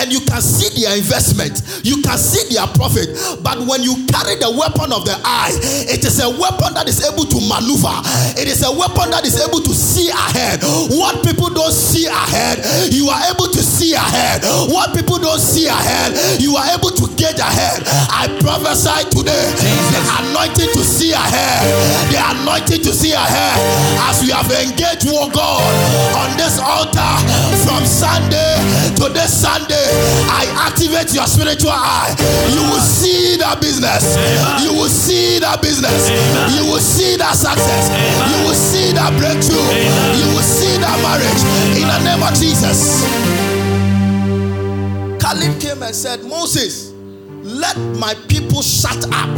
and 0.00 0.08
you 0.08 0.24
can 0.24 0.40
see 0.40 0.72
their 0.80 0.96
investment, 0.96 1.60
you 1.84 2.00
can 2.00 2.16
see 2.16 2.40
their 2.52 2.64
profit. 2.72 3.12
But 3.44 3.60
when 3.68 3.84
you 3.84 4.08
carry 4.08 4.40
the 4.40 4.48
weapon 4.48 4.96
of 4.96 5.04
the 5.04 5.12
eye, 5.24 5.52
it 5.92 6.00
is 6.08 6.24
a 6.24 6.32
weapon 6.32 6.72
that 6.72 6.88
is 6.88 7.04
able 7.04 7.28
to 7.28 7.38
maneuver, 7.44 7.92
it 8.40 8.48
is 8.48 8.64
a 8.64 8.72
weapon 8.72 9.12
that 9.12 9.28
is 9.28 9.36
able 9.36 9.60
to 9.60 9.72
see 9.76 10.08
ahead. 10.08 10.64
What 10.96 11.20
people 11.20 11.52
don't 11.52 11.72
see 11.72 12.08
ahead, 12.08 12.64
you 12.88 13.12
are 13.12 13.20
able 13.28 13.52
to 13.52 13.60
see 13.60 13.92
ahead. 13.92 14.40
What 14.72 14.96
people 14.96 15.20
don't 15.20 15.40
see 15.40 15.68
ahead, 15.68 16.16
you 16.40 16.56
are 16.56 16.68
able 16.72 16.96
to 16.96 17.04
get 17.20 17.36
ahead. 17.36 17.84
I 18.08 18.32
prophesy 18.40 19.04
today 19.12 19.52
the 19.92 20.00
anointing 20.24 20.72
to 20.72 20.80
see 20.80 21.12
ahead, 21.12 21.60
the 22.08 22.20
anointing 22.40 22.80
to 22.88 22.92
see 22.96 23.12
ahead 23.12 23.60
as 24.08 24.24
we 24.24 24.32
have 24.32 24.48
engaged 24.48 25.04
war 25.12 25.25
God, 25.32 25.62
on 26.16 26.36
this 26.36 26.58
altar 26.58 27.12
from 27.64 27.84
Sunday 27.84 28.56
to 28.96 29.08
this 29.12 29.30
Sunday, 29.30 29.86
I 30.30 30.46
activate 30.68 31.12
your 31.14 31.26
spiritual 31.26 31.72
eye. 31.72 32.14
You 32.52 32.62
will 32.70 32.80
see 32.80 33.36
that 33.38 33.60
business. 33.60 34.16
You 34.62 34.72
will 34.72 34.88
see 34.90 35.38
that 35.40 35.62
business. 35.62 36.10
You 36.56 36.64
will 36.70 36.80
see 36.80 37.16
that 37.16 37.34
success. 37.34 37.90
You 38.30 38.38
will 38.46 38.58
see 38.58 38.92
that 38.92 39.12
breakthrough. 39.18 39.66
You 40.16 40.26
will 40.34 40.46
see 40.46 40.78
that 40.78 40.96
marriage 41.02 41.42
in 41.76 41.86
the 41.88 41.98
name 42.04 42.22
of 42.22 42.32
Jesus. 42.34 43.04
Caleb 45.20 45.60
came 45.60 45.82
and 45.82 45.94
said, 45.94 46.22
Moses, 46.24 46.92
let 47.42 47.76
my 47.98 48.14
people 48.28 48.62
shut 48.62 49.06
up. 49.12 49.28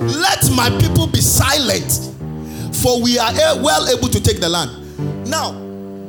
Let 0.00 0.50
my 0.52 0.70
people 0.80 1.06
be 1.06 1.20
silent 1.20 2.14
for 2.74 3.02
we 3.02 3.18
are 3.18 3.32
well 3.62 3.88
able 3.88 4.08
to 4.08 4.20
take 4.20 4.40
the 4.40 4.48
land. 4.48 4.70
Now, 5.28 5.52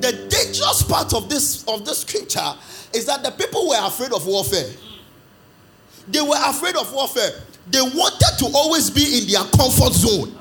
the 0.01 0.11
dangerous 0.29 0.83
part 0.83 1.13
of 1.13 1.29
this 1.29 1.63
of 1.67 1.85
this 1.85 1.99
scripture 1.99 2.53
is 2.93 3.05
that 3.05 3.23
the 3.23 3.31
people 3.31 3.67
were 3.69 3.79
afraid 3.79 4.13
of 4.13 4.25
warfare. 4.25 4.69
They 6.07 6.21
were 6.21 6.39
afraid 6.45 6.75
of 6.75 6.91
warfare. 6.91 7.31
they 7.69 7.81
wanted 7.81 8.37
to 8.39 8.45
always 8.55 8.89
be 8.89 9.19
in 9.19 9.27
their 9.27 9.43
comfort 9.51 9.93
zone. 9.93 10.35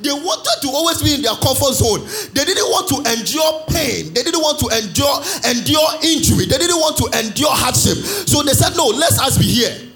they 0.01 0.13
wanted 0.13 0.59
to 0.63 0.69
always 0.71 1.03
be 1.03 1.15
in 1.15 1.23
their 1.23 1.35
comfort 1.35 1.75
zone. 1.75 2.01
They 2.33 2.45
didn't 2.45 2.71
want 2.71 2.89
to 2.89 2.97
endure 3.13 3.65
pain. 3.69 4.15
They 4.15 4.23
didn't 4.23 4.41
want 4.41 4.59
to 4.61 4.69
endure 4.79 5.19
endure 5.45 5.89
injury. 6.03 6.47
They 6.47 6.59
didn't 6.59 6.79
want 6.79 6.97
to 6.99 7.07
endure 7.19 7.51
hardship. 7.51 7.99
So 8.29 8.43
they 8.43 8.53
said, 8.55 8.77
"No, 8.77 8.87
let's 8.87 9.21
us 9.21 9.39
be 9.39 9.45
here." 9.45 9.88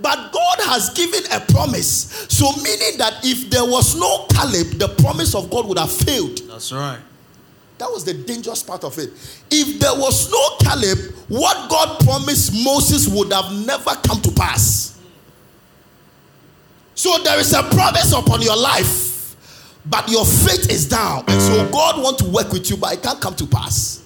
But 0.00 0.32
God 0.32 0.58
has 0.60 0.90
given 0.90 1.20
a 1.32 1.40
promise. 1.40 2.26
So 2.28 2.50
meaning 2.62 2.98
that 2.98 3.20
if 3.22 3.50
there 3.50 3.64
was 3.64 3.96
no 3.96 4.26
Caleb, 4.30 4.78
the 4.78 4.88
promise 5.02 5.34
of 5.34 5.50
God 5.50 5.66
would 5.66 5.78
have 5.78 5.92
failed. 5.92 6.38
That's 6.48 6.72
right. 6.72 7.00
That 7.78 7.90
was 7.90 8.04
the 8.04 8.14
dangerous 8.14 8.62
part 8.62 8.84
of 8.84 8.98
it. 8.98 9.10
If 9.50 9.80
there 9.80 9.94
was 9.94 10.30
no 10.30 10.56
Caleb, 10.60 10.98
what 11.28 11.70
God 11.70 12.00
promised 12.00 12.64
Moses 12.64 13.08
would 13.08 13.32
have 13.32 13.52
never 13.66 13.90
come 14.06 14.20
to 14.22 14.30
pass. 14.32 14.98
So 16.94 17.16
there 17.22 17.38
is 17.38 17.52
a 17.54 17.62
promise 17.62 18.12
upon 18.12 18.42
your 18.42 18.56
life, 18.56 19.34
but 19.86 20.10
your 20.10 20.26
faith 20.26 20.70
is 20.70 20.86
down. 20.86 21.24
And 21.28 21.40
so 21.40 21.70
God 21.70 22.02
wants 22.02 22.22
to 22.22 22.28
work 22.28 22.52
with 22.52 22.68
you, 22.68 22.76
but 22.76 22.92
it 22.92 23.02
can't 23.02 23.20
come 23.20 23.34
to 23.36 23.46
pass 23.46 23.99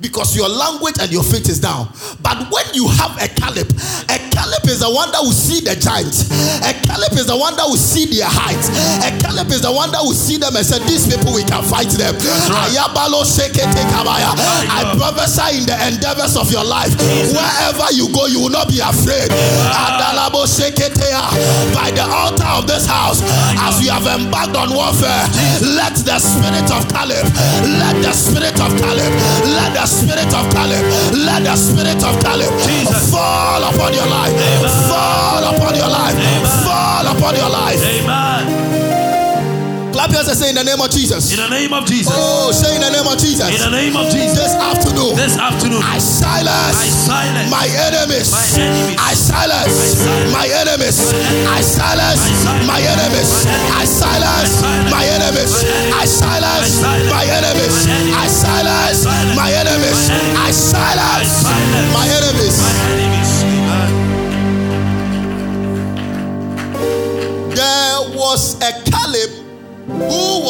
because 0.00 0.36
your 0.36 0.48
language 0.48 0.96
and 1.00 1.10
your 1.10 1.22
faith 1.22 1.48
is 1.48 1.60
down. 1.60 1.88
But 2.22 2.50
when 2.50 2.64
you 2.74 2.88
have 2.88 3.16
a 3.20 3.28
Caleb, 3.28 3.70
a 4.08 4.18
Caleb 4.30 4.64
is 4.66 4.80
the 4.80 4.90
one 4.92 5.10
that 5.12 5.20
will 5.22 5.32
see 5.32 5.60
the 5.60 5.76
giants. 5.76 6.28
A 6.62 6.72
Caleb 6.96 7.12
is 7.20 7.26
the 7.28 7.36
one 7.36 7.52
that 7.60 7.68
will 7.68 7.76
see 7.76 8.08
their 8.08 8.24
heights. 8.24 8.72
A 9.04 9.12
Caleb 9.20 9.52
is 9.52 9.60
the 9.60 9.68
one 9.68 9.92
that 9.92 10.00
will 10.00 10.16
see 10.16 10.40
them 10.40 10.56
and 10.56 10.64
say, 10.64 10.80
These 10.88 11.04
people 11.12 11.36
we 11.36 11.44
can 11.44 11.60
fight 11.60 11.92
them. 11.92 12.16
Right. 12.48 12.72
I 14.72 14.96
prophesy 14.96 15.60
in 15.60 15.64
the 15.68 15.76
endeavors 15.76 16.40
of 16.40 16.48
your 16.48 16.64
life. 16.64 16.96
Wherever 17.36 17.92
you 17.92 18.08
go, 18.16 18.24
you 18.32 18.40
will 18.40 18.54
not 18.54 18.72
be 18.72 18.80
afraid. 18.80 19.28
By 21.76 21.92
the 21.92 22.08
altar 22.08 22.48
of 22.56 22.64
this 22.64 22.88
house, 22.88 23.20
as 23.60 23.76
we 23.84 23.92
have 23.92 24.08
embarked 24.08 24.56
on 24.56 24.72
warfare, 24.72 25.28
let 25.76 26.00
the 26.00 26.16
spirit 26.16 26.72
of 26.72 26.88
Caleb, 26.88 27.28
let 27.76 28.00
the 28.00 28.12
spirit 28.16 28.56
of 28.56 28.72
Caleb, 28.80 29.12
let 29.52 29.76
the 29.76 29.84
spirit 29.84 30.32
of 30.32 30.48
Caleb, 30.48 30.80
let 31.12 31.44
the 31.44 31.56
spirit 31.60 32.00
of 32.00 32.16
Caleb 32.24 32.48
fall 33.12 33.60
upon 33.68 33.92
your 33.92 34.08
life, 34.08 34.32
fall 34.88 35.44
upon 35.44 35.76
your 35.76 35.88
life, 35.92 36.16
upon 37.16 37.36
your 37.36 37.48
life. 37.48 37.80
Amen. 37.80 38.76
Clap 39.96 40.12
your 40.12 40.20
hands 40.20 40.28
and 40.28 40.36
say 40.36 40.48
in 40.52 40.56
the 40.60 40.64
name 40.64 40.80
of 40.80 40.90
Jesus. 40.92 41.32
In 41.32 41.40
the 41.40 41.48
name 41.48 41.72
of 41.72 41.88
Jesus. 41.88 42.12
Oh, 42.12 42.52
say 42.52 42.76
in 42.76 42.84
the 42.84 42.92
name 42.92 43.08
of 43.08 43.16
Jesus. 43.16 43.48
In 43.48 43.56
the 43.64 43.72
name 43.72 43.96
of 43.96 44.12
Jesus. 44.12 44.36
This 44.36 44.52
afternoon. 44.52 45.16
This 45.16 45.40
afternoon. 45.40 45.80
I 45.80 45.96
silence. 45.96 46.76
I 46.76 46.88
silence 46.92 47.48
my 47.48 47.64
enemies. 47.64 48.28
My 48.28 48.44
enemies. 48.60 49.00
I 49.00 49.14
silence 49.16 50.04
my 50.36 50.46
enemies. 50.52 51.00
I 51.48 51.64
silence 51.64 52.28
my 52.68 52.80
enemies. 52.84 53.32
I 53.72 53.84
silence 53.88 54.60
my 54.92 55.04
enemies. 55.08 55.64
I 55.96 56.04
silence 56.04 56.84
my 56.84 57.24
enemies. 57.24 57.88
I 57.88 58.28
silence 58.28 59.00
my 59.32 59.48
enemies. 59.48 60.12
I 60.36 60.50
silence 60.52 61.48
my 61.96 62.04
enemies. 62.04 63.15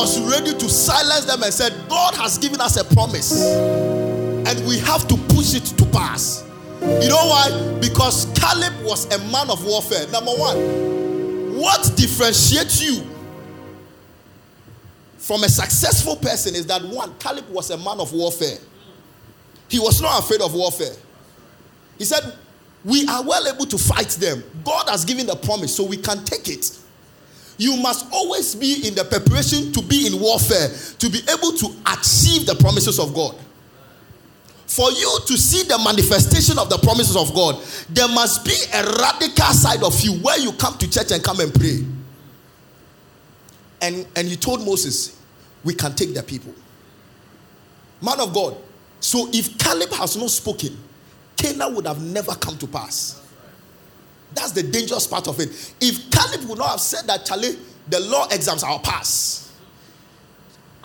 Was 0.07 0.21
ready 0.31 0.53
to 0.57 0.69
silence 0.69 1.25
them 1.25 1.43
and 1.43 1.53
said, 1.53 1.75
God 1.89 2.15
has 2.15 2.39
given 2.39 2.61
us 2.61 2.77
a 2.77 2.85
promise 2.95 3.43
and 3.43 4.67
we 4.69 4.79
have 4.79 5.09
to 5.09 5.17
push 5.35 5.55
it 5.55 5.65
to 5.65 5.85
pass. 5.87 6.45
You 6.81 7.09
know 7.09 7.27
why? 7.27 7.79
Because 7.81 8.27
Caleb 8.39 8.73
was 8.85 9.13
a 9.13 9.19
man 9.33 9.51
of 9.51 9.65
warfare. 9.67 10.07
Number 10.13 10.31
one, 10.31 11.57
what 11.59 11.93
differentiates 11.97 12.81
you 12.81 13.05
from 15.19 15.43
a 15.43 15.49
successful 15.49 16.15
person 16.15 16.55
is 16.55 16.67
that 16.67 16.83
one, 16.83 17.13
Caleb 17.19 17.49
was 17.49 17.71
a 17.71 17.77
man 17.77 17.99
of 17.99 18.13
warfare. 18.13 18.59
He 19.69 19.81
was 19.81 20.01
not 20.01 20.21
afraid 20.21 20.41
of 20.41 20.55
warfare. 20.55 20.95
He 21.99 22.05
said, 22.05 22.33
We 22.85 23.09
are 23.09 23.25
well 23.25 23.53
able 23.53 23.67
to 23.67 23.77
fight 23.79 24.11
them. 24.11 24.45
God 24.65 24.89
has 24.89 25.05
given 25.05 25.27
the 25.27 25.35
promise, 25.35 25.75
so 25.75 25.83
we 25.83 25.97
can 25.97 26.25
take 26.25 26.49
it. 26.49 26.79
You 27.59 27.77
must 27.77 28.07
always 28.13 28.55
be 28.55 28.87
in 28.87 28.95
the 28.95 29.05
preparation 29.05 29.73
to 29.73 29.83
be 29.83 30.07
in 30.07 30.21
warfare, 30.21 30.69
to 30.99 31.09
be 31.09 31.21
able 31.31 31.53
to 31.53 31.67
achieve 31.87 32.47
the 32.47 32.57
promises 32.59 32.99
of 32.99 33.15
God. 33.15 33.35
For 34.67 34.91
you 34.91 35.19
to 35.27 35.39
see 35.39 35.63
the 35.63 35.79
manifestation 35.79 36.59
of 36.59 36.69
the 36.69 36.77
promises 36.79 37.17
of 37.17 37.35
God, 37.35 37.63
there 37.89 38.09
must 38.09 38.45
be 38.45 38.55
a 38.75 38.83
radical 38.99 39.53
side 39.55 39.83
of 39.83 39.99
you 40.01 40.15
where 40.21 40.39
you 40.39 40.53
come 40.53 40.77
to 40.79 40.91
church 40.91 41.13
and 41.13 41.23
come 41.23 41.41
and 41.41 41.55
pray. 41.55 41.85
And, 43.81 44.07
and 44.17 44.29
he 44.29 44.37
told 44.37 44.65
Moses, 44.67 45.19
We 45.65 45.75
can 45.75 45.95
take 45.95 46.15
the 46.15 46.23
people. 46.23 46.55
Man 48.03 48.21
of 48.21 48.35
God. 48.35 48.57
So 49.01 49.29
if 49.33 49.57
Caleb 49.59 49.91
has 49.93 50.17
not 50.17 50.31
spoken, 50.31 50.77
Canaan 51.37 51.75
would 51.75 51.87
have 51.87 52.03
never 52.03 52.35
come 52.35 52.59
to 52.59 52.67
pass. 52.67 53.26
That's 54.35 54.53
the 54.53 54.63
dangerous 54.63 55.07
part 55.07 55.29
of 55.29 55.41
it. 55.41 55.75
If 55.81 56.11
Caleb 56.11 56.49
would 56.49 56.59
not 56.59 56.71
have 56.71 56.81
said 56.81 57.07
that, 57.07 57.25
Charlie, 57.25 57.59
the 57.89 58.01
law 58.01 58.27
exams 58.31 58.63
I'll 58.65 58.79
pass, 58.79 59.53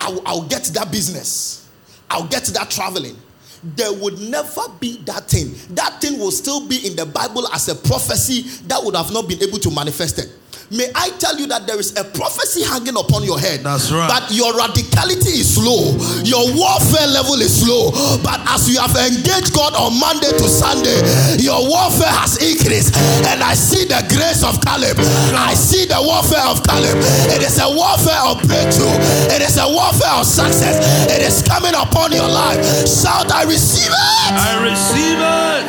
I'll, 0.00 0.22
I'll 0.26 0.42
get 0.42 0.64
that 0.74 0.90
business, 0.90 1.68
I'll 2.10 2.26
get 2.26 2.44
that 2.44 2.70
traveling, 2.70 3.16
there 3.62 3.92
would 3.92 4.18
never 4.18 4.62
be 4.80 4.98
that 5.04 5.28
thing. 5.28 5.54
That 5.74 6.00
thing 6.00 6.18
will 6.18 6.32
still 6.32 6.66
be 6.66 6.86
in 6.86 6.96
the 6.96 7.06
Bible 7.06 7.46
as 7.48 7.68
a 7.68 7.74
prophecy 7.74 8.42
that 8.66 8.82
would 8.82 8.96
have 8.96 9.12
not 9.12 9.28
been 9.28 9.42
able 9.42 9.58
to 9.58 9.70
manifest 9.70 10.18
it. 10.18 10.30
May 10.70 10.88
I 10.94 11.10
tell 11.18 11.36
you 11.38 11.46
that 11.48 11.66
there 11.66 11.78
is 11.78 11.96
a 11.98 12.04
prophecy 12.04 12.62
hanging 12.62 12.96
upon 12.96 13.24
your 13.24 13.38
head. 13.38 13.60
That's 13.60 13.90
right. 13.90 14.08
But 14.08 14.30
your 14.32 14.52
radicality 14.54 15.40
is 15.42 15.58
low. 15.58 15.96
Your 16.24 16.48
warfare 16.56 17.08
level 17.08 17.40
is 17.40 17.66
low. 17.66 17.90
But 18.22 18.40
as 18.48 18.68
you 18.70 18.78
have 18.80 18.94
engaged 18.96 19.52
God 19.52 19.74
on 19.74 19.98
Monday 19.98 20.30
to 20.32 20.46
Sunday, 20.48 20.96
your 21.42 21.60
warfare 21.68 22.12
has 22.12 22.38
increased. 22.40 22.96
And 23.28 23.42
I 23.42 23.54
see 23.54 23.84
the 23.84 24.00
grace 24.08 24.44
of 24.44 24.60
Caleb. 24.64 24.96
I 25.36 25.52
see 25.54 25.84
the 25.84 26.00
warfare 26.00 26.46
of 26.48 26.62
Caleb. 26.64 26.96
It 27.32 27.42
is 27.42 27.58
a 27.60 27.68
warfare 27.68 28.22
of 28.28 28.40
breakthrough. 28.46 28.96
It 29.32 29.42
is 29.42 29.58
a 29.58 29.68
warfare 29.68 30.14
of 30.20 30.26
success. 30.26 30.80
It 31.10 31.20
is 31.20 31.42
coming 31.42 31.74
upon 31.74 32.12
your 32.12 32.28
life. 32.28 32.60
Shout, 32.88 33.32
I 33.32 33.44
receive 33.44 33.92
it. 33.92 34.32
I 34.32 34.56
receive 34.64 35.20
it. 35.20 35.64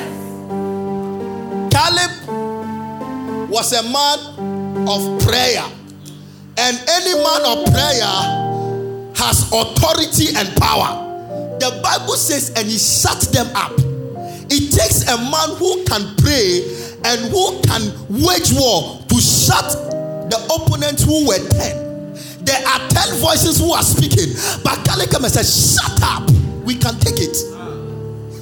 Caleb 1.74 2.12
was 3.50 3.74
a 3.74 3.84
man 3.84 4.18
of 4.88 5.22
prayer. 5.24 5.64
And 6.58 6.78
any 6.90 7.14
man 7.16 7.42
of 7.46 7.66
prayer 7.74 8.14
has 9.16 9.48
authority 9.52 10.36
and 10.36 10.50
power. 10.58 11.02
The 11.60 11.80
Bible 11.82 12.16
says, 12.16 12.50
and 12.56 12.68
he 12.68 12.78
shut 12.78 13.22
them 13.34 13.48
up. 13.56 13.74
It 14.50 14.72
takes 14.72 15.08
a 15.08 15.18
man 15.18 15.56
who 15.58 15.84
can 15.86 16.16
pray 16.18 16.62
and 17.06 17.22
who 17.32 17.62
can 17.62 17.82
wage 18.10 18.52
war 18.54 19.00
to 19.08 19.22
shut 19.22 19.72
the 20.30 20.38
opponents 20.54 21.04
who 21.04 21.28
were 21.28 21.38
10. 21.38 21.84
There 22.46 22.68
are 22.68 22.90
10 22.90 23.20
voices 23.20 23.60
who 23.60 23.72
are 23.72 23.84
speaking, 23.84 24.34
but 24.64 24.80
Kalekam 24.86 25.28
says, 25.30 25.78
Shut 25.78 26.02
up, 26.04 26.30
we 26.66 26.76
can 26.76 27.00
take 27.00 27.20
it. 27.20 27.38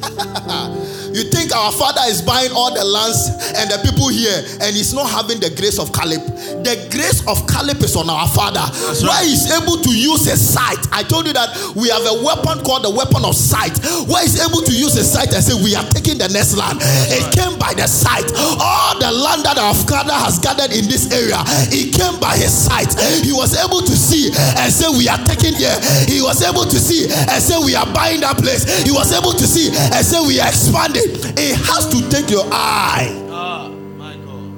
You 1.13 1.23
think 1.27 1.51
our 1.55 1.71
father 1.71 2.01
is 2.07 2.21
buying 2.21 2.51
all 2.51 2.73
the 2.73 2.83
lands 2.83 3.27
and 3.55 3.67
the 3.69 3.79
people 3.83 4.07
here 4.07 4.39
and 4.61 4.75
he's 4.75 4.93
not 4.93 5.09
having 5.09 5.39
the 5.39 5.51
grace 5.55 5.79
of 5.79 5.91
Caleb. 5.91 6.23
The 6.63 6.75
grace 6.91 7.19
of 7.27 7.43
Caleb 7.47 7.83
is 7.83 7.95
on 7.95 8.09
our 8.09 8.27
father. 8.31 8.63
That's 8.63 9.03
where 9.03 9.11
right. 9.11 9.27
he's 9.27 9.49
able 9.51 9.77
to 9.81 9.91
use 9.91 10.23
his 10.25 10.39
sight. 10.39 10.79
I 10.91 11.03
told 11.03 11.27
you 11.27 11.33
that 11.33 11.51
we 11.75 11.89
have 11.89 12.03
a 12.07 12.23
weapon 12.23 12.63
called 12.63 12.83
the 12.87 12.93
weapon 12.93 13.25
of 13.27 13.35
sight. 13.35 13.75
Where 14.07 14.23
he's 14.23 14.39
able 14.39 14.63
to 14.63 14.73
use 14.73 14.95
his 14.95 15.09
sight 15.11 15.33
and 15.33 15.43
say, 15.43 15.55
We 15.57 15.75
are 15.75 15.85
taking 15.91 16.17
the 16.17 16.29
next 16.31 16.55
land. 16.55 16.79
That's 16.79 17.11
it 17.11 17.23
right. 17.27 17.35
came 17.35 17.55
by 17.59 17.73
the 17.75 17.87
sight. 17.87 18.31
All 18.37 18.95
the 18.99 19.11
land 19.11 19.43
that 19.43 19.59
our 19.59 19.75
father 19.75 20.15
has 20.15 20.39
gathered 20.39 20.71
in 20.71 20.87
this 20.87 21.11
area, 21.11 21.39
it 21.73 21.91
came 21.91 22.19
by 22.23 22.37
his 22.39 22.51
sight. 22.53 22.93
He 23.23 23.33
was 23.35 23.57
able 23.57 23.83
to 23.83 23.95
see 23.95 24.31
and 24.59 24.71
say, 24.71 24.87
We 24.95 25.09
are 25.11 25.19
taking 25.27 25.55
here. 25.59 25.75
He 26.07 26.21
was 26.23 26.39
able 26.45 26.63
to 26.65 26.77
see 26.79 27.09
and 27.09 27.39
say, 27.41 27.57
We 27.59 27.75
are 27.75 27.87
buying 27.91 28.21
that 28.23 28.37
place. 28.39 28.63
He 28.85 28.91
was 28.93 29.11
able 29.11 29.33
to 29.35 29.45
see 29.47 29.73
and 29.73 30.03
say, 30.05 30.21
We 30.23 30.39
are 30.39 30.47
expanding 30.47 31.00
it 31.03 31.55
has 31.57 31.87
to 31.89 32.09
take 32.09 32.29
your 32.29 32.45
eye. 32.51 33.09
Ah, 33.29 33.69
my 33.69 34.15
God. 34.17 34.51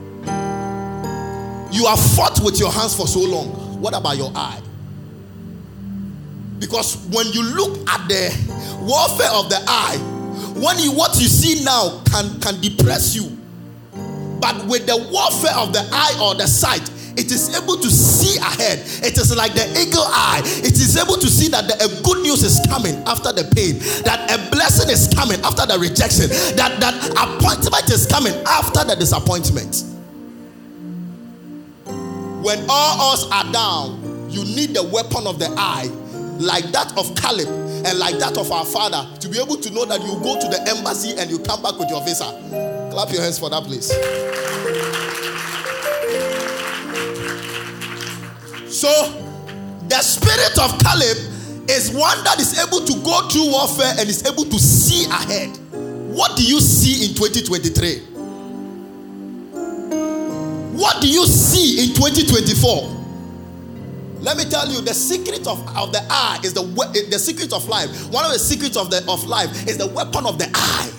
You 1.73 1.85
have 1.88 2.00
fought 2.00 2.39
with 2.43 2.59
your 2.59 2.71
hands 2.71 2.95
for 2.95 3.07
so 3.07 3.19
long. 3.19 3.81
What 3.81 3.93
about 3.93 4.17
your 4.17 4.31
eye? 4.35 4.62
Because 6.59 6.95
when 7.07 7.27
you 7.27 7.43
look 7.43 7.77
at 7.89 8.07
the 8.07 8.31
warfare 8.81 9.31
of 9.33 9.50
the 9.50 9.59
eye, 9.67 9.97
when 10.55 10.79
you 10.79 10.91
what 10.93 11.15
you 11.19 11.27
see 11.27 11.63
now 11.63 12.01
can 12.09 12.39
can 12.39 12.62
depress 12.62 13.15
you. 13.15 13.38
But 14.39 14.65
with 14.65 14.85
the 14.85 14.97
warfare 15.12 15.55
of 15.57 15.73
the 15.73 15.88
eye 15.91 16.17
or 16.21 16.35
the 16.35 16.47
sight, 16.47 16.89
it 17.17 17.32
is 17.32 17.55
able 17.55 17.77
to 17.77 17.89
see 17.89 18.38
ahead. 18.38 18.79
It 19.03 19.17
is 19.17 19.36
like 19.36 19.53
the 19.53 19.65
eagle 19.79 20.05
eye. 20.08 20.41
It 20.43 20.74
is 20.74 20.98
able 20.98 21.17
to 21.17 21.27
see 21.27 21.48
that 21.50 21.67
the, 21.67 21.75
a 21.86 21.89
good 22.01 22.24
news 22.24 22.43
is 22.43 22.60
coming 22.67 22.96
after 23.05 23.32
the 23.32 23.46
pain, 23.55 23.79
that 24.03 24.29
a 24.32 24.38
blessing 24.51 24.89
is 24.89 25.08
coming 25.13 25.39
after 25.41 25.65
the 25.65 25.77
rejection, 25.77 26.29
that 26.58 26.79
that 26.79 26.96
appointment 27.13 27.89
is 27.89 28.05
coming 28.08 28.34
after 28.48 28.84
the 28.84 28.96
disappointment. 28.96 29.84
When 32.43 32.60
all 32.67 33.13
odds 33.13 33.25
are 33.32 33.51
down, 33.53 34.29
you 34.29 34.43
need 34.43 34.74
the 34.74 34.84
weapon 34.84 35.27
of 35.27 35.39
the 35.39 35.53
eye, 35.58 35.86
like 36.39 36.65
that 36.72 36.98
of 36.98 37.15
Caleb 37.15 37.48
and 37.86 38.00
like 38.00 38.17
that 38.17 38.38
of 38.38 38.51
our 38.51 38.65
father, 38.65 39.08
to 39.20 39.29
be 39.29 39.39
able 39.39 39.58
to 39.58 39.70
know 39.72 39.86
that 39.86 40.01
you 40.01 40.13
go 40.24 40.39
to 40.39 40.48
the 40.48 40.60
embassy 40.75 41.15
and 41.17 41.29
you 41.29 41.39
come 41.39 41.62
back 41.62 41.77
with 41.77 41.89
your 41.89 42.03
visa. 42.03 42.25
Clap 42.91 43.12
your 43.12 43.22
hands 43.22 43.39
for 43.39 43.50
that, 43.50 43.63
please. 43.63 43.91
So, 48.83 48.91
the 49.87 50.01
spirit 50.01 50.59
of 50.59 50.77
Caleb 50.83 51.15
is 51.69 51.91
one 51.95 52.21
that 52.25 52.37
is 52.41 52.59
able 52.59 52.83
to 52.83 52.93
go 52.99 53.29
through 53.29 53.51
warfare 53.51 53.93
and 53.97 54.09
is 54.09 54.25
able 54.25 54.43
to 54.43 54.59
see 54.59 55.05
ahead. 55.05 55.55
What 56.11 56.35
do 56.35 56.43
you 56.43 56.59
see 56.59 57.07
in 57.07 57.15
2023? 57.15 57.99
What 60.75 60.99
do 60.99 61.07
you 61.07 61.25
see 61.25 61.87
in 61.87 61.95
2024? 61.95 64.19
Let 64.19 64.35
me 64.35 64.43
tell 64.49 64.69
you, 64.69 64.81
the 64.81 64.93
secret 64.93 65.47
of, 65.47 65.65
of 65.77 65.93
the 65.93 66.05
eye 66.09 66.41
is 66.43 66.53
the 66.53 66.63
the 67.09 67.19
secret 67.19 67.53
of 67.53 67.65
life. 67.69 67.89
One 68.11 68.25
of 68.25 68.33
the 68.33 68.39
secrets 68.39 68.75
of 68.75 68.91
the 68.91 68.97
of 69.09 69.23
life 69.23 69.65
is 69.65 69.77
the 69.77 69.87
weapon 69.87 70.25
of 70.25 70.37
the 70.37 70.51
eye. 70.53 70.91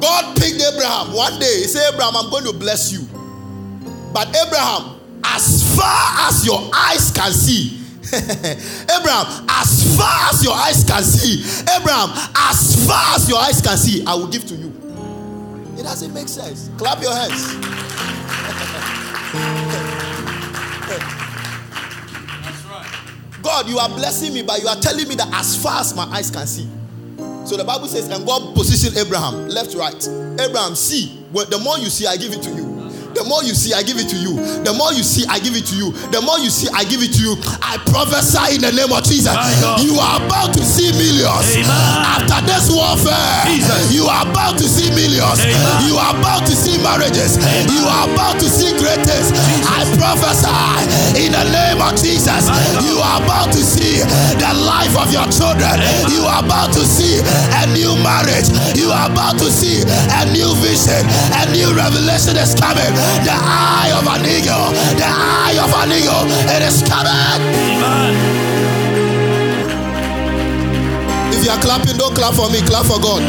God 0.00 0.34
picked 0.38 0.62
Abraham 0.62 1.12
one 1.12 1.38
day. 1.38 1.58
He 1.58 1.64
said, 1.64 1.92
Abraham, 1.92 2.16
I'm 2.16 2.30
going 2.30 2.44
to 2.44 2.54
bless 2.54 2.90
you. 2.90 3.06
But 4.14 4.34
Abraham, 4.34 4.91
as 5.24 5.76
far 5.76 6.28
as 6.28 6.44
your 6.44 6.70
eyes 6.74 7.10
can 7.10 7.32
see, 7.32 7.78
Abraham, 8.12 9.46
as 9.48 9.96
far 9.96 10.30
as 10.30 10.44
your 10.44 10.54
eyes 10.54 10.84
can 10.84 11.02
see, 11.02 11.42
Abraham, 11.74 12.10
as 12.36 12.86
far 12.86 13.16
as 13.16 13.28
your 13.28 13.38
eyes 13.38 13.60
can 13.60 13.76
see, 13.76 14.04
I 14.06 14.14
will 14.14 14.28
give 14.28 14.46
to 14.46 14.54
you. 14.54 14.68
It 15.78 15.84
doesn't 15.84 16.12
make 16.12 16.28
sense. 16.28 16.68
Clap 16.76 17.02
your 17.02 17.14
hands. 17.14 17.54
That's 22.42 22.64
right. 22.66 22.86
God, 23.42 23.68
you 23.68 23.78
are 23.78 23.88
blessing 23.88 24.34
me, 24.34 24.42
but 24.42 24.60
you 24.60 24.68
are 24.68 24.76
telling 24.76 25.08
me 25.08 25.14
that 25.14 25.28
as 25.32 25.60
far 25.60 25.80
as 25.80 25.94
my 25.96 26.04
eyes 26.04 26.30
can 26.30 26.46
see. 26.46 26.68
So 27.46 27.56
the 27.56 27.64
Bible 27.64 27.88
says, 27.88 28.08
and 28.08 28.26
God 28.26 28.54
positioned 28.54 28.96
Abraham 28.96 29.48
left, 29.48 29.74
right. 29.74 30.08
Abraham, 30.38 30.74
see, 30.74 31.24
the 31.32 31.60
more 31.64 31.78
you 31.78 31.90
see, 31.90 32.06
I 32.06 32.16
give 32.16 32.32
it 32.32 32.42
to 32.42 32.50
you. 32.50 32.71
The 33.14 33.24
more 33.24 33.42
you 33.44 33.54
see, 33.54 33.72
I 33.74 33.82
give 33.82 33.98
it 33.98 34.08
to 34.10 34.16
you. 34.16 34.34
The 34.64 34.72
more 34.72 34.92
you 34.92 35.02
see, 35.04 35.24
I 35.28 35.38
give 35.38 35.54
it 35.54 35.66
to 35.68 35.76
you. 35.76 35.92
The 36.12 36.20
more 36.24 36.38
you 36.40 36.48
see, 36.50 36.68
I 36.72 36.84
give 36.84 37.02
it 37.04 37.12
to 37.16 37.20
you. 37.22 37.34
I 37.60 37.76
prophesy 37.92 38.56
in 38.56 38.60
the 38.64 38.72
name 38.72 38.92
of 38.92 39.04
Jesus. 39.04 39.32
You 39.84 40.00
are 40.00 40.16
about 40.24 40.52
to 40.56 40.62
see 40.64 40.92
millions. 40.96 41.46
Amen. 41.52 41.68
After 42.08 42.40
this 42.48 42.72
warfare, 42.72 43.44
Jesus. 43.46 43.92
you 43.92 44.08
are 44.08 44.24
about 44.24 44.56
to 44.58 44.66
see 44.66 44.88
millions. 44.96 45.40
Amen. 45.44 45.76
You 45.88 46.00
are 46.00 46.12
about 46.16 46.48
to 46.48 46.54
see 46.56 46.80
marriages. 46.80 47.36
Amen. 47.36 47.68
You 47.72 47.84
are 47.84 48.06
about 48.12 48.40
to 48.40 48.48
see 48.48 48.72
greatness. 48.80 49.32
I 49.68 49.84
prophesy 50.00 51.20
in 51.20 51.32
the 51.36 51.44
name 51.52 51.80
of 51.84 51.92
Jesus. 52.00 52.48
You 52.80 52.96
are 53.00 53.20
about 53.22 53.52
to 53.52 53.60
see 53.62 54.00
the 54.40 54.52
life 54.64 54.94
of 54.96 55.12
your 55.12 55.28
children. 55.28 55.76
You 56.08 56.24
are 56.24 56.40
about 56.44 56.72
to 56.74 56.82
see 56.88 57.20
a 57.60 57.62
new 57.76 57.92
marriage. 58.00 58.48
You 58.74 58.88
are 58.90 59.10
about 59.12 59.36
to 59.40 59.48
see 59.52 59.84
a 59.84 60.22
new 60.32 60.48
vision. 60.64 61.04
A 61.38 61.44
new 61.52 61.68
revelation 61.76 62.36
is 62.40 62.54
coming. 62.56 62.92
The 63.24 63.34
eye 63.34 63.92
of 63.98 64.06
an 64.06 64.24
eagle. 64.26 64.68
The 64.98 65.08
eye 65.08 65.58
of 65.58 65.72
an 65.82 65.90
eagle. 65.92 66.24
It 66.54 66.62
is 66.62 66.82
coming. 66.88 67.10
Amen. 67.10 68.14
If 71.34 71.44
you 71.44 71.50
are 71.50 71.60
clapping, 71.60 71.96
don't 71.96 72.14
clap 72.14 72.34
for 72.34 72.50
me, 72.50 72.60
clap 72.62 72.86
for 72.86 73.00
God. 73.00 73.22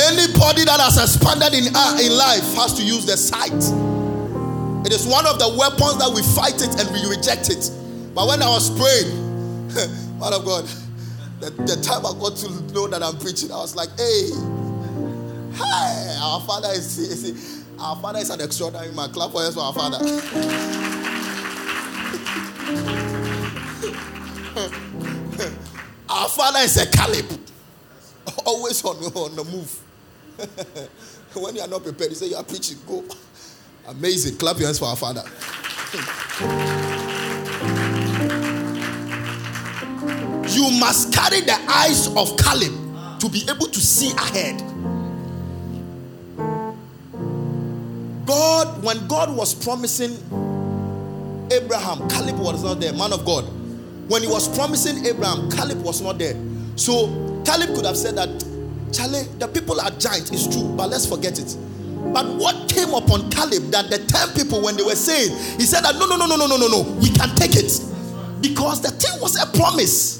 Anybody 0.00 0.64
that 0.64 0.80
has 0.80 0.96
expanded 0.96 1.52
in, 1.52 1.74
uh, 1.74 1.98
in 2.00 2.16
life 2.16 2.54
has 2.54 2.74
to 2.78 2.82
use 2.82 3.04
the 3.04 3.16
sight. 3.16 3.52
It 4.86 4.92
is 4.92 5.06
one 5.06 5.26
of 5.26 5.38
the 5.38 5.48
weapons 5.58 5.98
that 5.98 6.10
we 6.10 6.22
fight 6.22 6.56
it 6.56 6.72
and 6.80 6.88
we 6.90 7.04
reject 7.10 7.50
it. 7.50 7.70
But 8.14 8.26
when 8.26 8.42
I 8.42 8.48
was 8.48 8.70
praying, 8.70 9.12
man 10.18 10.32
of 10.32 10.44
God, 10.44 10.64
the, 11.40 11.50
the 11.50 11.76
time 11.82 12.04
I 12.04 12.12
got 12.20 12.36
to 12.36 12.50
know 12.72 12.86
that 12.88 13.02
I'm 13.02 13.18
preaching, 13.18 13.50
I 13.50 13.56
was 13.56 13.74
like, 13.74 13.88
hey, 13.96 14.28
hi, 15.54 16.16
our 16.20 16.40
father 16.42 16.68
is, 16.68 16.98
is 16.98 17.64
our 17.78 17.96
father 17.96 18.18
is 18.18 18.28
an 18.30 18.42
extraordinary 18.42 18.92
man. 18.92 19.10
Clap 19.10 19.30
for 19.30 19.40
us 19.42 19.54
for 19.54 19.60
our 19.60 19.72
father. 19.72 19.96
our 26.10 26.28
father 26.28 26.58
is 26.60 26.76
a 26.76 26.86
Caleb, 26.90 27.26
always 28.44 28.84
on, 28.84 28.96
on 28.96 29.34
the 29.34 29.44
move. 29.44 29.80
when 31.34 31.56
you 31.56 31.62
are 31.62 31.68
not 31.68 31.82
prepared, 31.82 32.10
you 32.10 32.16
say 32.16 32.26
you 32.26 32.36
are 32.36 32.44
preaching, 32.44 32.76
go. 32.86 33.02
Amazing. 33.88 34.36
Clap 34.36 34.58
your 34.58 34.66
hands 34.66 34.78
for 34.78 34.86
our 34.86 34.96
father. 34.96 35.22
You 40.60 40.70
must 40.78 41.10
carry 41.14 41.40
the 41.40 41.56
eyes 41.70 42.06
of 42.08 42.36
Caleb 42.36 42.74
to 43.20 43.30
be 43.30 43.48
able 43.48 43.66
to 43.66 43.80
see 43.80 44.12
ahead. 44.12 44.60
God, 48.26 48.84
when 48.84 49.08
God 49.08 49.34
was 49.34 49.54
promising 49.54 50.12
Abraham, 51.50 52.06
Caleb 52.10 52.38
was 52.38 52.62
not 52.62 52.78
there, 52.78 52.92
man 52.92 53.14
of 53.14 53.24
God. 53.24 53.44
When 54.10 54.20
he 54.20 54.28
was 54.28 54.54
promising 54.54 55.06
Abraham, 55.06 55.50
Caleb 55.50 55.82
was 55.82 56.02
not 56.02 56.18
there. 56.18 56.34
So 56.76 57.06
Caleb 57.46 57.74
could 57.74 57.86
have 57.86 57.96
said 57.96 58.16
that, 58.16 58.28
Charlie, 58.92 59.22
the 59.38 59.48
people 59.48 59.80
are 59.80 59.90
giants, 59.92 60.30
it's 60.30 60.46
true, 60.46 60.74
but 60.76 60.90
let's 60.90 61.06
forget 61.06 61.38
it. 61.38 61.56
But 62.12 62.26
what 62.36 62.68
came 62.68 62.92
upon 62.92 63.30
Caleb 63.30 63.70
that 63.70 63.88
the 63.88 63.96
10 63.96 64.34
people, 64.34 64.60
when 64.60 64.76
they 64.76 64.82
were 64.82 64.94
saying, 64.94 65.30
he 65.58 65.64
said 65.64 65.80
that 65.84 65.94
no, 65.94 66.04
no, 66.06 66.18
no, 66.18 66.26
no, 66.26 66.36
no, 66.36 66.46
no, 66.46 66.58
no, 66.58 66.68
no, 66.68 66.82
we 67.00 67.08
can 67.08 67.34
take 67.34 67.56
it. 67.56 67.80
Because 68.42 68.82
the 68.82 68.90
thing 68.90 69.18
was 69.22 69.40
a 69.42 69.46
promise. 69.56 70.19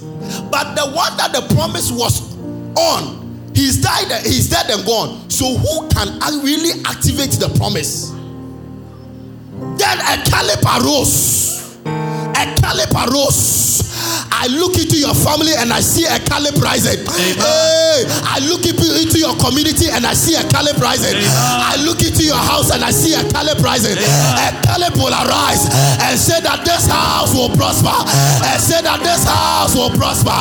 But 0.50 0.74
the 0.74 0.90
one 0.92 1.16
that 1.16 1.32
the 1.32 1.42
promise 1.54 1.90
was 1.90 2.36
on, 2.76 3.50
he's 3.54 3.80
died, 3.80 4.10
he's 4.24 4.48
dead 4.48 4.70
and 4.70 4.84
gone. 4.86 5.28
So 5.30 5.54
who 5.56 5.88
can 5.88 6.18
really 6.42 6.82
activate 6.84 7.32
the 7.32 7.48
promise? 7.56 8.10
Then 9.78 9.98
a 9.98 10.22
Caleb 10.24 10.64
arose. 10.64 11.76
A 11.84 12.54
Caleb 12.60 12.94
arose 13.10 13.69
I 14.40 14.48
look 14.48 14.80
into 14.80 14.96
your 14.96 15.12
family 15.12 15.52
and 15.52 15.68
I 15.68 15.84
see 15.84 16.08
a 16.08 16.16
Caleb 16.16 16.56
rising. 16.64 17.04
Hey, 17.04 18.08
I 18.24 18.40
look 18.48 18.64
into 18.64 19.20
your 19.20 19.36
community 19.36 19.92
and 19.92 20.08
I 20.08 20.16
see 20.16 20.32
a 20.32 20.40
Caleb 20.48 20.80
rising. 20.80 21.12
I 21.12 21.76
look 21.84 22.00
into 22.00 22.24
your 22.24 22.40
house 22.40 22.72
and 22.72 22.80
I 22.80 22.88
see 22.88 23.12
a 23.12 23.20
Caleb 23.28 23.60
rising. 23.60 24.00
A 24.00 24.48
Caleb 24.64 24.96
will 24.96 25.12
arise 25.12 25.68
and 26.00 26.16
say 26.16 26.40
that 26.40 26.64
this 26.64 26.88
house 26.88 27.36
will 27.36 27.52
prosper. 27.52 27.92
And 28.48 28.56
say 28.56 28.80
that 28.80 29.04
this 29.04 29.28
house 29.28 29.76
will 29.76 29.92
prosper. 29.92 30.32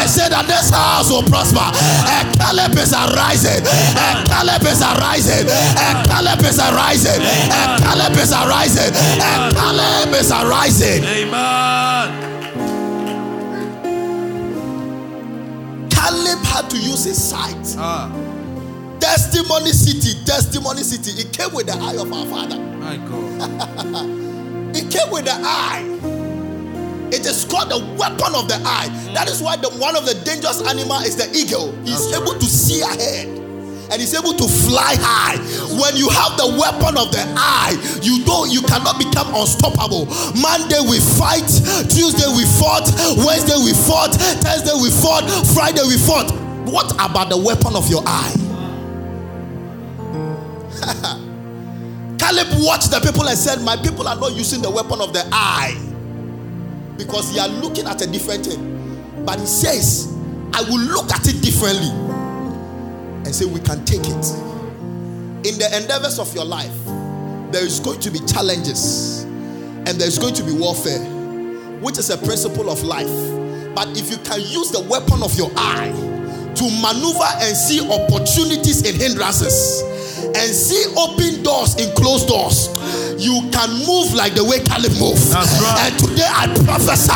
And 0.00 0.08
say 0.08 0.32
that 0.32 0.48
this 0.48 0.72
house 0.72 1.12
will 1.12 1.28
prosper. 1.28 1.68
A 2.08 2.24
Caleb 2.40 2.72
is 2.80 2.96
arising. 2.96 3.60
A 3.68 4.08
Caleb 4.32 4.64
is 4.64 4.80
arising. 4.80 5.44
A 5.44 5.88
Caleb 6.08 6.40
is 6.40 6.56
arising. 6.56 7.20
A 7.20 7.62
Caleb 7.84 8.16
is 8.16 8.32
arising. 8.32 8.92
A 9.20 9.52
Caleb 9.52 10.16
is 10.16 10.32
arising. 10.32 11.04
Amen. 11.04 12.21
Had 16.52 16.68
to 16.70 16.76
use 16.76 17.04
his 17.04 17.22
sight. 17.22 17.76
Ah. 17.78 18.12
Testimony 19.00 19.72
city, 19.72 20.22
testimony 20.24 20.82
city. 20.82 21.20
It 21.22 21.32
came 21.32 21.52
with 21.54 21.66
the 21.66 21.72
eye 21.72 21.96
of 21.96 22.12
our 22.12 22.26
father. 22.26 22.58
My 22.58 22.96
God. 22.98 24.76
it 24.76 24.90
came 24.92 25.10
with 25.10 25.24
the 25.24 25.34
eye. 25.34 25.82
It 27.12 27.26
is 27.26 27.44
called 27.44 27.70
the 27.70 27.80
weapon 27.98 28.34
of 28.34 28.48
the 28.48 28.60
eye. 28.64 28.88
That 29.14 29.28
is 29.28 29.42
why 29.42 29.56
the 29.56 29.70
one 29.80 29.96
of 29.96 30.06
the 30.06 30.14
dangerous 30.24 30.62
animal 30.62 31.00
is 31.00 31.16
the 31.16 31.28
eagle. 31.36 31.72
He's 31.84 32.10
That's 32.10 32.20
able 32.20 32.32
right. 32.32 32.40
to 32.40 32.46
see 32.46 32.80
ahead 32.82 33.42
and 33.92 34.00
he's 34.00 34.16
able 34.16 34.32
to 34.32 34.48
fly 34.48 34.96
high. 34.96 35.36
When 35.76 35.96
you 36.00 36.08
have 36.08 36.40
the 36.40 36.48
weapon 36.56 36.96
of 36.96 37.12
the 37.12 37.20
eye, 37.36 37.76
you 38.00 38.24
don't 38.24 38.48
you 38.48 38.64
cannot 38.64 38.96
become 38.96 39.28
unstoppable. 39.36 40.08
Monday 40.32 40.80
we 40.88 40.96
fight, 41.20 41.44
Tuesday 41.92 42.28
we 42.32 42.48
fought, 42.56 42.88
Wednesday 43.20 43.60
we 43.60 43.76
fought, 43.76 44.16
Thursday 44.40 44.72
we 44.80 44.88
fought, 44.88 45.28
Friday 45.52 45.84
we 45.84 46.00
fought. 46.00 46.41
What 46.64 46.92
about 46.94 47.28
the 47.28 47.36
weapon 47.36 47.74
of 47.74 47.88
your 47.90 48.02
eye? 48.06 48.32
Caleb 52.18 52.48
watched 52.64 52.90
the 52.90 53.00
people 53.02 53.26
and 53.28 53.36
said, 53.36 53.60
My 53.62 53.76
people 53.76 54.06
are 54.06 54.16
not 54.16 54.32
using 54.32 54.62
the 54.62 54.70
weapon 54.70 55.00
of 55.00 55.12
the 55.12 55.28
eye 55.32 55.76
because 56.96 57.34
they 57.34 57.40
are 57.40 57.48
looking 57.48 57.86
at 57.86 58.00
a 58.00 58.06
different 58.06 58.46
thing. 58.46 59.24
But 59.24 59.40
he 59.40 59.46
says, 59.46 60.12
I 60.54 60.62
will 60.62 60.80
look 60.80 61.12
at 61.12 61.26
it 61.26 61.42
differently 61.42 61.90
and 63.24 63.34
say, 63.34 63.44
We 63.44 63.60
can 63.60 63.84
take 63.84 64.02
it. 64.02 64.26
In 65.44 65.58
the 65.58 65.68
endeavors 65.80 66.20
of 66.20 66.32
your 66.34 66.44
life, 66.44 66.74
there 67.50 67.64
is 67.64 67.80
going 67.80 68.00
to 68.00 68.10
be 68.10 68.20
challenges 68.20 69.24
and 69.24 69.88
there's 69.88 70.18
going 70.18 70.34
to 70.34 70.44
be 70.44 70.52
warfare, 70.52 71.00
which 71.80 71.98
is 71.98 72.10
a 72.10 72.18
principle 72.18 72.70
of 72.70 72.82
life. 72.84 73.10
But 73.74 73.88
if 73.98 74.10
you 74.10 74.18
can 74.18 74.40
use 74.40 74.70
the 74.70 74.80
weapon 74.88 75.22
of 75.22 75.36
your 75.36 75.50
eye 75.56 75.90
to 76.56 76.64
maneuver 76.80 77.30
and 77.40 77.56
see 77.56 77.80
opportunities 77.88 78.84
and 78.86 78.96
hindrances 79.00 79.82
and 80.34 80.48
see 80.54 80.84
open 80.96 81.42
doors 81.42 81.76
in 81.80 81.92
closed 81.94 82.28
doors. 82.28 82.68
You 83.20 83.48
can 83.52 83.70
move 83.86 84.14
like 84.14 84.34
the 84.34 84.42
way 84.44 84.58
Caleb 84.64 84.92
moved. 84.98 85.30
That's 85.30 85.60
right. 85.62 85.86
And 85.86 85.98
today 85.98 86.26
I 86.26 86.46
prophesy. 86.64 87.12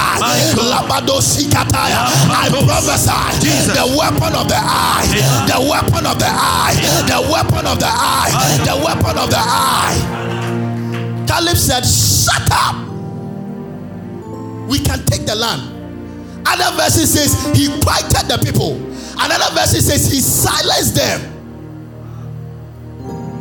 Labado 0.61 1.19
Sikataya. 1.21 2.07
I 2.31 2.49
prophesy 2.51 3.47
Jesus. 3.47 3.75
the 3.75 3.87
weapon 3.99 4.33
of 4.37 4.47
the 4.49 4.59
eye, 4.61 5.07
the 5.49 5.59
weapon 5.69 6.07
of 6.07 6.19
the 6.19 6.29
eye, 6.29 6.77
the 7.09 7.21
weapon 7.33 7.67
of 7.67 7.79
the 7.81 7.89
eye, 7.91 8.31
the 8.65 8.77
weapon 8.85 9.17
of 9.19 9.31
the 9.31 9.41
eye. 9.41 9.97
Caleb 11.27 11.57
said, 11.57 11.85
Shut 11.85 12.49
up. 12.53 12.77
We 14.69 14.79
can 14.81 15.05
take 15.07 15.27
the 15.27 15.35
land. 15.35 15.63
Other 16.47 16.77
verses 16.77 17.13
says 17.13 17.35
he 17.57 17.67
quieted 17.81 18.29
the 18.31 18.39
people. 18.45 18.79
Another 19.19 19.55
verse 19.55 19.71
says 19.73 20.11
he 20.11 20.21
silenced 20.21 20.95
them. 20.95 21.33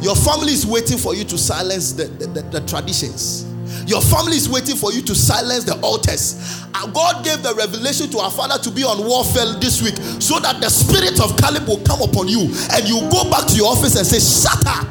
Your 0.02 0.16
family 0.16 0.54
is 0.54 0.66
waiting 0.66 0.98
for 0.98 1.16
you 1.16 1.24
to 1.26 1.38
silence 1.38 1.92
the, 1.94 2.06
the, 2.06 2.28
the- 2.28 2.60
the 2.60 2.68
traditions. 2.68 3.46
Your 3.88 4.02
family 4.02 4.36
is 4.38 4.50
waiting 4.50 4.76
for 4.76 4.92
you 4.92 5.02
to 5.04 5.14
silence 5.16 5.64
the 5.64 5.80
altars. 5.82 6.64
God 6.94 7.24
gave 7.24 7.42
the 7.44 7.54
revelation 7.56 8.10
to 8.12 8.20
our 8.20 8.32
father 8.32 8.62
to 8.64 8.72
be 8.72 8.84
on 8.84 9.06
warfare 9.06 9.46
this 9.60 9.82
week 9.82 9.96
so 10.22 10.40
that 10.40 10.60
the 10.62 10.70
spirit 10.70 11.20
of 11.22 11.38
Caleb 11.38 11.68
will 11.68 11.84
come 11.86 12.02
upon 12.02 12.28
you 12.28 12.42
and 12.74 12.88
you 12.88 13.00
go 13.12 13.30
back 13.30 13.46
to 13.48 13.56
your 13.56 13.72
office 13.72 13.96
and 13.96 14.06
say, 14.06 14.20
Shut 14.20 14.66
up. 14.66 14.88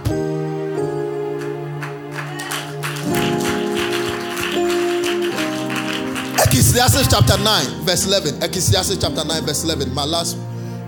Ecclesiastes 6.39 7.09
chapter 7.09 7.39
9, 7.43 7.67
verse 7.85 8.07
11. 8.07 8.43
Ecclesiastes 8.43 8.99
chapter 8.99 9.25
9, 9.25 9.45
verse 9.45 9.65
11. 9.65 9.93
My 9.95 10.05
last, 10.05 10.37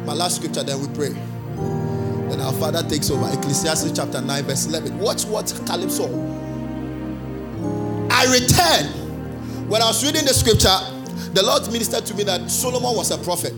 my 0.06 0.14
last 0.14 0.36
scripture, 0.36 0.62
then 0.62 0.80
we 0.80 0.86
pray. 0.94 1.10
Then 2.28 2.40
our 2.40 2.52
father 2.54 2.88
takes 2.88 3.10
over. 3.10 3.28
Ecclesiastes 3.36 3.92
chapter 3.92 4.20
9, 4.20 4.44
verse 4.44 4.66
11. 4.66 4.98
Watch 4.98 5.24
what 5.24 5.52
Caleb 5.66 5.90
saw. 5.90 6.06
I 8.10 8.24
returned. 8.32 9.68
When 9.68 9.82
I 9.82 9.86
was 9.86 10.04
reading 10.04 10.24
the 10.24 10.32
scripture, 10.32 10.78
the 11.34 11.42
Lord 11.42 11.70
ministered 11.72 12.06
to 12.06 12.14
me 12.14 12.22
that 12.24 12.48
Solomon 12.48 12.94
was 12.96 13.10
a 13.10 13.18
prophet. 13.18 13.52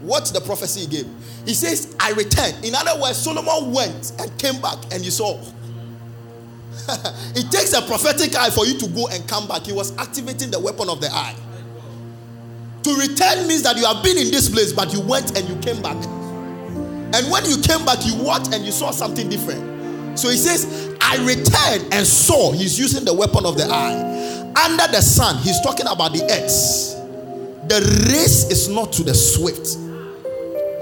What's 0.00 0.30
the 0.30 0.40
prophecy 0.40 0.80
he 0.82 0.86
gave? 0.86 1.08
He 1.44 1.54
says, 1.54 1.94
I 1.98 2.12
returned. 2.12 2.64
In 2.64 2.74
other 2.74 3.00
words, 3.00 3.18
Solomon 3.18 3.72
went 3.72 4.12
and 4.20 4.38
came 4.38 4.60
back, 4.60 4.78
and 4.92 5.04
you 5.04 5.10
saw. 5.10 5.38
it 7.34 7.50
takes 7.50 7.72
a 7.72 7.82
prophetic 7.82 8.34
eye 8.36 8.50
for 8.50 8.64
you 8.64 8.78
to 8.78 8.88
go 8.88 9.08
and 9.08 9.28
come 9.28 9.48
back. 9.48 9.62
He 9.62 9.72
was 9.72 9.96
activating 9.98 10.50
the 10.50 10.60
weapon 10.60 10.88
of 10.88 11.00
the 11.00 11.10
eye. 11.10 11.34
To 12.82 12.94
return 12.96 13.46
means 13.46 13.62
that 13.62 13.76
you 13.76 13.84
have 13.84 14.02
been 14.02 14.16
in 14.16 14.30
this 14.30 14.48
place, 14.48 14.72
but 14.72 14.92
you 14.92 15.00
went 15.00 15.36
and 15.36 15.48
you 15.48 15.56
came 15.56 15.82
back. 15.82 15.96
And 17.12 17.30
when 17.30 17.44
you 17.44 17.60
came 17.60 17.84
back, 17.84 17.98
you 18.06 18.14
watched 18.16 18.54
and 18.54 18.64
you 18.64 18.72
saw 18.72 18.90
something 18.90 19.28
different. 19.28 20.18
So 20.18 20.28
he 20.28 20.36
says, 20.36 20.96
I 21.00 21.16
returned 21.24 21.92
and 21.92 22.06
saw. 22.06 22.52
He's 22.52 22.78
using 22.78 23.04
the 23.04 23.12
weapon 23.14 23.44
of 23.44 23.56
the 23.56 23.64
eye. 23.64 24.52
Under 24.64 24.86
the 24.92 25.00
sun, 25.00 25.36
he's 25.38 25.60
talking 25.60 25.86
about 25.86 26.12
the 26.12 26.22
earth. 26.24 26.96
The 27.68 27.80
race 28.10 28.50
is 28.50 28.68
not 28.68 28.92
to 28.94 29.04
the 29.04 29.14
swift. 29.14 29.64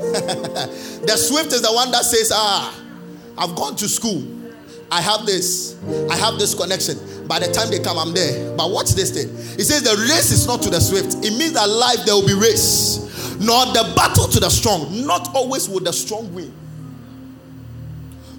the 1.07 1.17
swift 1.17 1.53
is 1.53 1.63
the 1.63 1.73
one 1.73 1.91
that 1.91 2.05
says, 2.05 2.31
Ah, 2.35 2.75
I've 3.37 3.55
gone 3.55 3.77
to 3.77 3.89
school. 3.89 4.25
I 4.91 5.01
have 5.01 5.27
this. 5.27 5.77
I 6.11 6.17
have 6.17 6.39
this 6.39 6.55
connection. 6.55 6.97
By 7.29 7.39
the 7.39 7.53
time 7.53 7.71
they 7.71 7.79
come, 7.79 7.99
I'm 7.99 8.15
there. 8.15 8.57
But 8.57 8.71
watch 8.71 8.93
this 8.93 9.11
thing. 9.11 9.29
It 9.59 9.65
says 9.65 9.83
the 9.83 9.97
race 10.11 10.31
is 10.31 10.47
not 10.47 10.63
to 10.63 10.71
the 10.71 10.81
swift. 10.81 11.25
It 11.25 11.37
means 11.39 11.53
that 11.53 11.69
life 11.69 12.07
there 12.07 12.15
will 12.15 12.27
be 12.27 12.35
race, 12.35 13.37
nor 13.39 13.67
the 13.67 13.93
battle 13.95 14.27
to 14.29 14.41
the 14.41 14.49
strong. 14.49 15.07
Not 15.07 15.35
always 15.35 15.69
will 15.69 15.81
the 15.81 15.93
strong 15.93 16.33
win, 16.35 16.53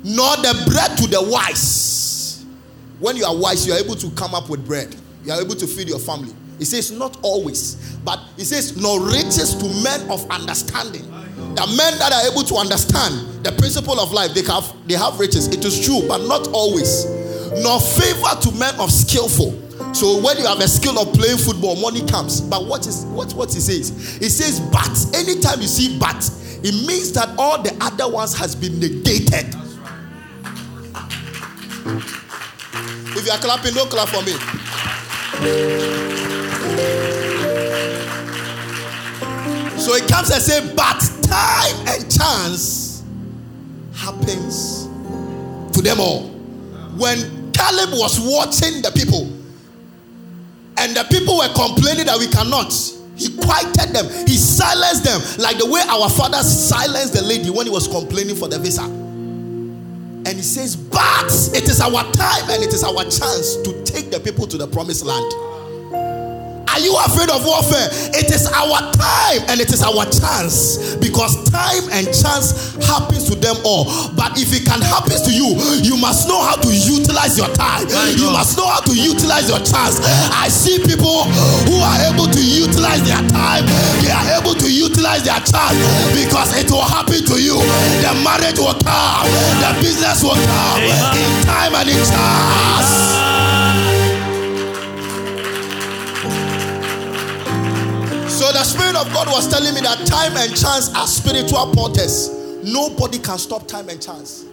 nor 0.04 0.36
the 0.38 0.66
bread 0.72 0.98
to 0.98 1.08
the 1.08 1.22
wise. 1.22 2.44
When 3.00 3.16
you 3.16 3.26
are 3.26 3.38
wise, 3.38 3.66
you 3.66 3.74
are 3.74 3.80
able 3.80 3.96
to 3.96 4.10
come 4.12 4.34
up 4.34 4.50
with 4.50 4.66
bread. 4.66 4.96
You 5.24 5.34
are 5.34 5.42
able 5.42 5.56
to 5.56 5.68
feed 5.68 5.88
your 5.88 6.00
family. 6.00 6.34
It 6.60 6.66
says 6.66 6.92
not 6.92 7.18
always, 7.22 7.98
but 8.04 8.20
it 8.38 8.46
says 8.46 8.76
nor 8.76 9.00
riches 9.06 9.54
to 9.56 9.84
men 9.84 10.10
of 10.10 10.30
understanding. 10.32 11.04
The 11.56 11.66
men 11.78 11.98
that 12.00 12.12
are 12.12 12.32
able 12.32 12.44
to 12.44 12.56
understand 12.56 13.46
the 13.46 13.52
principle 13.54 14.00
of 14.00 14.12
life, 14.12 14.34
they 14.34 14.44
have 14.44 14.74
they 14.88 14.96
have 14.96 15.20
riches. 15.20 15.48
It 15.48 15.64
is 15.64 15.86
true, 15.86 16.02
but 16.08 16.26
not 16.28 16.48
always. 16.50 17.19
Nor 17.62 17.80
favor 17.80 18.36
to 18.42 18.52
men 18.58 18.76
of 18.80 18.92
skillful. 18.92 19.54
So 19.94 20.22
when 20.22 20.38
you 20.38 20.46
have 20.46 20.60
a 20.60 20.68
skill 20.68 21.00
of 21.00 21.14
playing 21.14 21.38
football, 21.38 21.76
money 21.76 22.06
comes. 22.06 22.42
But 22.42 22.66
what 22.66 22.86
is 22.86 23.06
what 23.06 23.34
what 23.34 23.54
he 23.54 23.60
says? 23.60 23.92
It 24.22 24.30
says 24.30 24.60
but. 24.60 24.90
Anytime 25.16 25.62
you 25.62 25.68
see 25.68 25.98
but, 25.98 26.30
it 26.64 26.88
means 26.88 27.12
that 27.14 27.30
all 27.38 27.62
the 27.62 27.76
other 27.82 28.08
ones 28.08 28.38
has 28.38 28.56
been 28.56 28.80
negated. 28.80 29.56
If 33.16 33.26
you 33.26 33.32
are 33.32 33.40
clapping, 33.40 33.74
don't 33.74 33.90
clap 33.90 34.10
for 34.10 34.22
me. 34.24 34.34
So 39.80 39.96
it 39.96 40.08
comes 40.08 40.30
and 40.30 40.42
say, 40.42 40.76
but 40.76 41.00
time 41.24 41.88
and 41.88 42.12
chance 42.12 43.04
happens 43.96 44.88
to 45.74 45.82
them 45.82 46.00
all. 46.00 46.28
When 46.98 47.39
Caleb 47.60 47.92
was 47.92 48.20
watching 48.20 48.82
the 48.82 48.92
people, 48.96 49.28
and 50.78 50.96
the 50.96 51.04
people 51.12 51.38
were 51.38 51.52
complaining 51.54 52.06
that 52.08 52.18
we 52.18 52.28
cannot, 52.28 52.72
he 53.20 53.36
quieted 53.36 53.92
them, 53.92 54.08
he 54.26 54.38
silenced 54.38 55.04
them, 55.04 55.20
like 55.44 55.58
the 55.58 55.66
way 55.66 55.82
our 55.90 56.10
father 56.10 56.40
silenced 56.40 57.14
the 57.14 57.22
lady 57.22 57.50
when 57.50 57.66
he 57.66 57.72
was 57.72 57.88
complaining 57.88 58.36
for 58.38 58.48
the 58.48 58.58
visa. 58.58 58.84
And 58.84 60.38
he 60.38 60.42
says, 60.42 60.76
But 60.76 61.28
it 61.54 61.68
is 61.68 61.82
our 61.82 62.04
time 62.14 62.50
and 62.50 62.64
it 62.64 62.74
is 62.74 62.84
our 62.84 63.04
chance 63.04 63.56
to 63.58 63.84
take 63.84 64.10
the 64.12 64.20
people 64.20 64.48
to 64.48 64.58
the 64.58 64.68
promised 64.68 65.04
land. 65.04 65.26
Are 66.80 66.88
you 66.88 66.96
afraid 66.96 67.28
of 67.28 67.44
warfare? 67.44 67.92
It 68.16 68.32
is 68.32 68.48
our 68.56 68.80
time 68.96 69.44
and 69.52 69.60
it 69.60 69.68
is 69.68 69.84
our 69.84 70.08
chance 70.08 70.96
because 71.04 71.36
time 71.52 71.84
and 71.92 72.08
chance 72.08 72.72
happens 72.88 73.28
to 73.28 73.36
them 73.36 73.60
all. 73.68 73.84
But 74.16 74.40
if 74.40 74.56
it 74.56 74.64
can 74.64 74.80
happen 74.80 75.20
to 75.20 75.28
you, 75.28 75.60
you 75.84 76.00
must 76.00 76.32
know 76.32 76.40
how 76.40 76.56
to 76.56 76.72
utilize 76.72 77.36
your 77.36 77.52
time. 77.52 77.84
You 78.16 78.32
must 78.32 78.56
know 78.56 78.64
how 78.64 78.80
to 78.80 78.96
utilize 78.96 79.52
your 79.52 79.60
chance. 79.60 80.00
I 80.32 80.48
see 80.48 80.80
people 80.80 81.28
who 81.68 81.84
are 81.84 82.00
able 82.16 82.32
to 82.32 82.40
utilize 82.40 83.04
their 83.04 83.28
time, 83.28 83.68
they 84.00 84.16
are 84.16 84.40
able 84.40 84.56
to 84.56 84.72
utilize 84.72 85.28
their 85.28 85.44
chance 85.44 85.76
because 86.16 86.56
it 86.56 86.72
will 86.72 86.88
happen 86.88 87.28
to 87.28 87.36
you. 87.44 87.60
The 88.08 88.16
marriage 88.24 88.56
will 88.56 88.80
come, 88.88 89.28
the 89.60 89.76
business 89.84 90.24
will 90.24 90.40
come 90.40 90.80
in 90.88 91.28
time 91.44 91.76
and 91.76 91.92
in 91.92 92.00
chance. 92.08 93.39
The 98.60 98.66
Spirit 98.66 98.98
of 98.98 99.08
God 99.14 99.28
was 99.28 99.48
telling 99.48 99.74
me 99.74 99.80
that 99.80 100.06
time 100.06 100.36
and 100.36 100.52
chance 100.52 100.94
are 100.94 101.08
spiritual 101.08 101.72
porters. 101.74 102.28
Nobody 102.62 103.18
can 103.18 103.38
stop 103.38 103.70
time 103.70 103.88
and 103.88 104.02
chance. 104.04 104.44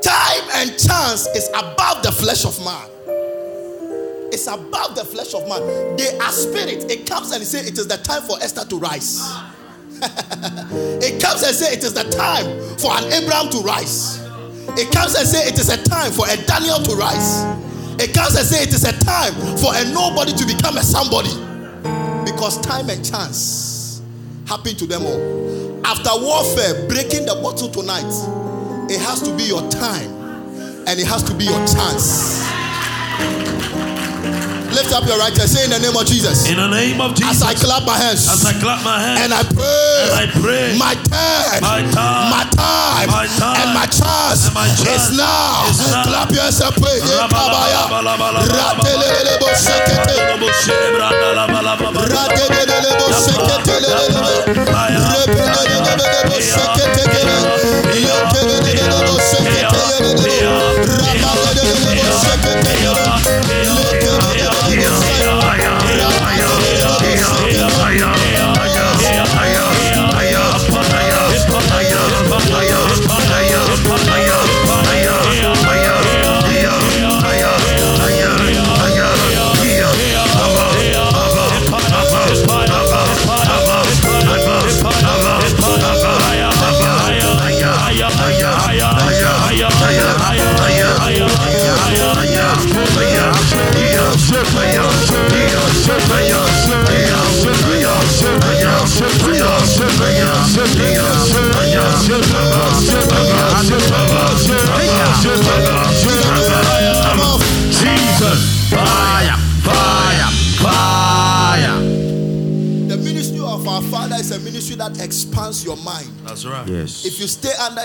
Time 0.00 0.44
and 0.56 0.70
chance 0.80 1.28
is 1.36 1.50
above 1.50 2.02
the 2.02 2.10
flesh 2.10 2.46
of 2.46 2.56
man. 2.64 2.88
It's 4.32 4.46
above 4.46 4.94
the 4.96 5.04
flesh 5.04 5.34
of 5.34 5.46
man. 5.46 5.60
They 5.98 6.16
are 6.16 6.32
spirit. 6.32 6.90
It 6.90 7.06
comes 7.06 7.32
and 7.32 7.42
it 7.42 7.44
says 7.44 7.68
it 7.68 7.76
is 7.76 7.86
the 7.86 7.98
time 7.98 8.22
for 8.22 8.40
Esther 8.40 8.64
to 8.64 8.78
rise. 8.78 9.20
it 10.00 11.20
comes 11.20 11.42
and 11.42 11.54
says 11.54 11.70
it 11.70 11.84
is 11.84 11.92
the 11.92 12.08
time 12.08 12.48
for 12.78 12.96
an 12.96 13.12
Abraham 13.12 13.50
to 13.50 13.58
rise. 13.58 14.24
It 14.80 14.90
comes 14.90 15.14
and 15.16 15.28
says 15.28 15.52
it 15.52 15.58
is 15.58 15.68
a 15.68 15.76
time 15.84 16.10
for 16.12 16.24
a 16.30 16.38
Daniel 16.46 16.78
to 16.78 16.96
rise. 16.96 17.44
It 18.00 18.14
comes 18.14 18.36
and 18.36 18.46
says 18.48 18.68
it 18.68 18.72
is 18.72 18.84
a 18.88 18.98
time 19.04 19.34
for 19.58 19.76
a 19.76 19.84
nobody 19.92 20.32
to 20.32 20.46
become 20.46 20.78
a 20.78 20.82
somebody 20.82 21.51
because 22.24 22.60
time 22.60 22.90
and 22.90 23.04
chance 23.04 24.02
happen 24.46 24.74
to 24.76 24.86
them 24.86 25.04
all. 25.06 25.86
After 25.86 26.10
warfare, 26.14 26.88
breaking 26.88 27.26
the 27.26 27.34
bottle 27.42 27.68
tonight, 27.68 28.04
it 28.90 29.00
has 29.00 29.22
to 29.22 29.36
be 29.36 29.44
your 29.44 29.68
time 29.70 30.10
and 30.86 30.98
it 30.98 31.06
has 31.06 31.22
to 31.24 31.34
be 31.34 31.44
your 31.44 31.66
chance. 31.66 32.42
Lift 34.72 34.92
up 34.92 35.04
your 35.06 35.18
right 35.18 35.36
hand, 35.36 35.48
say 35.50 35.64
in 35.64 35.70
the 35.70 35.78
name 35.78 35.96
of 35.96 36.06
Jesus. 36.06 36.48
In 36.48 36.56
the 36.56 36.68
name 36.68 37.00
of 37.00 37.14
Jesus. 37.14 37.28
As 37.28 37.42
I 37.42 37.54
clap 37.54 37.84
my 37.84 37.96
hands 37.96 38.24
as 38.28 38.44
I 38.44 38.52
clap 38.58 38.82
my 38.84 38.98
hands, 39.00 39.20
and 39.20 39.30
I 39.34 39.42
pray, 39.44 40.00
And 40.02 40.12
I 40.16 40.26
pray. 40.40 40.76
my 40.80 40.94
time, 41.12 41.60
My 41.60 41.80
time. 41.92 42.30
my 42.32 42.44
time, 42.56 43.08
My 43.12 43.26
time. 43.36 43.56
and 43.60 43.70
my 43.76 43.86
chance, 43.86 44.46
And 44.48 44.54
my 44.54 44.68
chance 44.72 45.12
is 45.12 45.16
now. 45.16 45.68
is 45.68 45.78
now. 45.92 46.04
Clap 46.08 46.30
your 46.32 46.42
hands 46.42 46.60
and 46.60 46.74
pray. 46.80 46.98
Kabaya. 47.04 47.82
Ratelelelebo 48.48 49.48
sekete. 49.54 50.16
Radelelelebo 52.16 53.06
seketelelelebe. 53.12 54.34
Rebelelelebo 55.12 56.36
seketekele. 56.40 57.11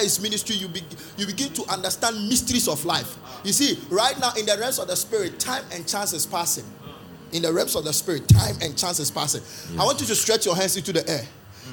His 0.07 0.21
ministry, 0.21 0.55
you, 0.55 0.69
be, 0.69 0.81
you 1.17 1.25
begin 1.25 1.51
to 1.53 1.63
understand 1.69 2.15
mysteries 2.29 2.69
of 2.69 2.83
life. 2.85 3.17
You 3.43 3.51
see, 3.51 3.77
right 3.89 4.17
now 4.19 4.31
in 4.37 4.45
the 4.45 4.57
realms 4.57 4.79
of 4.79 4.87
the 4.87 4.95
spirit, 4.95 5.37
time 5.37 5.65
and 5.73 5.85
chance 5.85 6.13
is 6.13 6.25
passing. 6.25 6.63
In 7.33 7.41
the 7.41 7.51
realms 7.51 7.75
of 7.75 7.83
the 7.83 7.91
spirit, 7.91 8.25
time 8.29 8.55
and 8.61 8.77
chance 8.77 8.99
is 8.99 9.11
passing. 9.11 9.41
I 9.77 9.83
want 9.83 9.99
you 9.99 10.07
to 10.07 10.15
stretch 10.15 10.45
your 10.45 10.55
hands 10.55 10.77
into 10.77 10.93
the 10.93 11.07
air. 11.09 11.25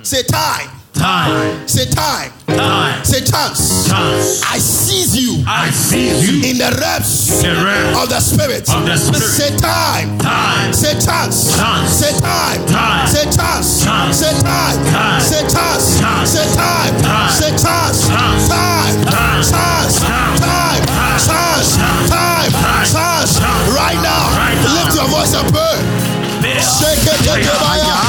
Say 0.02 0.24
time. 0.24 0.68
Time. 1.04 1.68
Say 1.68 1.84
time. 1.92 2.32
Time. 2.48 3.04
Say 3.04 3.20
chance. 3.20 3.84
Chance. 3.84 4.40
I 4.48 4.56
seize 4.56 5.12
you 5.12 5.44
I 5.44 5.68
seize 5.68 6.24
you 6.24 6.48
in 6.48 6.56
the 6.56 6.72
realms 6.80 7.44
in 7.44 7.52
the 7.52 7.60
realm 7.60 8.00
of 8.00 8.08
the 8.08 8.16
spirit. 8.24 8.64
of 8.72 8.88
the 8.88 8.96
spirit. 8.96 9.20
Say 9.20 9.52
time. 9.60 10.16
Time. 10.16 10.72
Say 10.72 10.96
chance. 10.96 11.52
Chance. 11.60 11.92
Say 11.92 12.08
time. 12.24 12.56
Time. 12.72 13.04
Say 13.04 13.28
chance. 13.28 13.84
Chance. 13.84 14.16
Say 14.16 14.32
time. 14.40 14.80
Time. 14.88 15.20
Say 15.20 15.44
chance. 15.44 16.00
Chance. 16.00 16.30
Say 16.32 16.48
time. 16.56 16.96
Time. 17.04 17.28
Say 17.36 17.52
chance. 17.52 18.08
Chance. 18.08 18.48
Time. 18.48 18.96
Time. 19.04 19.44
Chance. 19.44 20.00
Time. 20.00 20.80
Chance. 21.20 21.76
Time. 22.08 22.52
Chance. 22.88 23.44
Time. 23.44 23.76
Right 23.76 24.00
now. 24.00 24.24
Right 24.40 24.56
now. 24.56 24.72
Lift 24.72 24.96
your 24.96 25.08
voice 25.12 25.36
and 25.36 25.52
pray. 25.52 25.84
Shake 26.64 27.04
it, 27.04 27.18
take 27.28 27.44
it, 27.44 28.03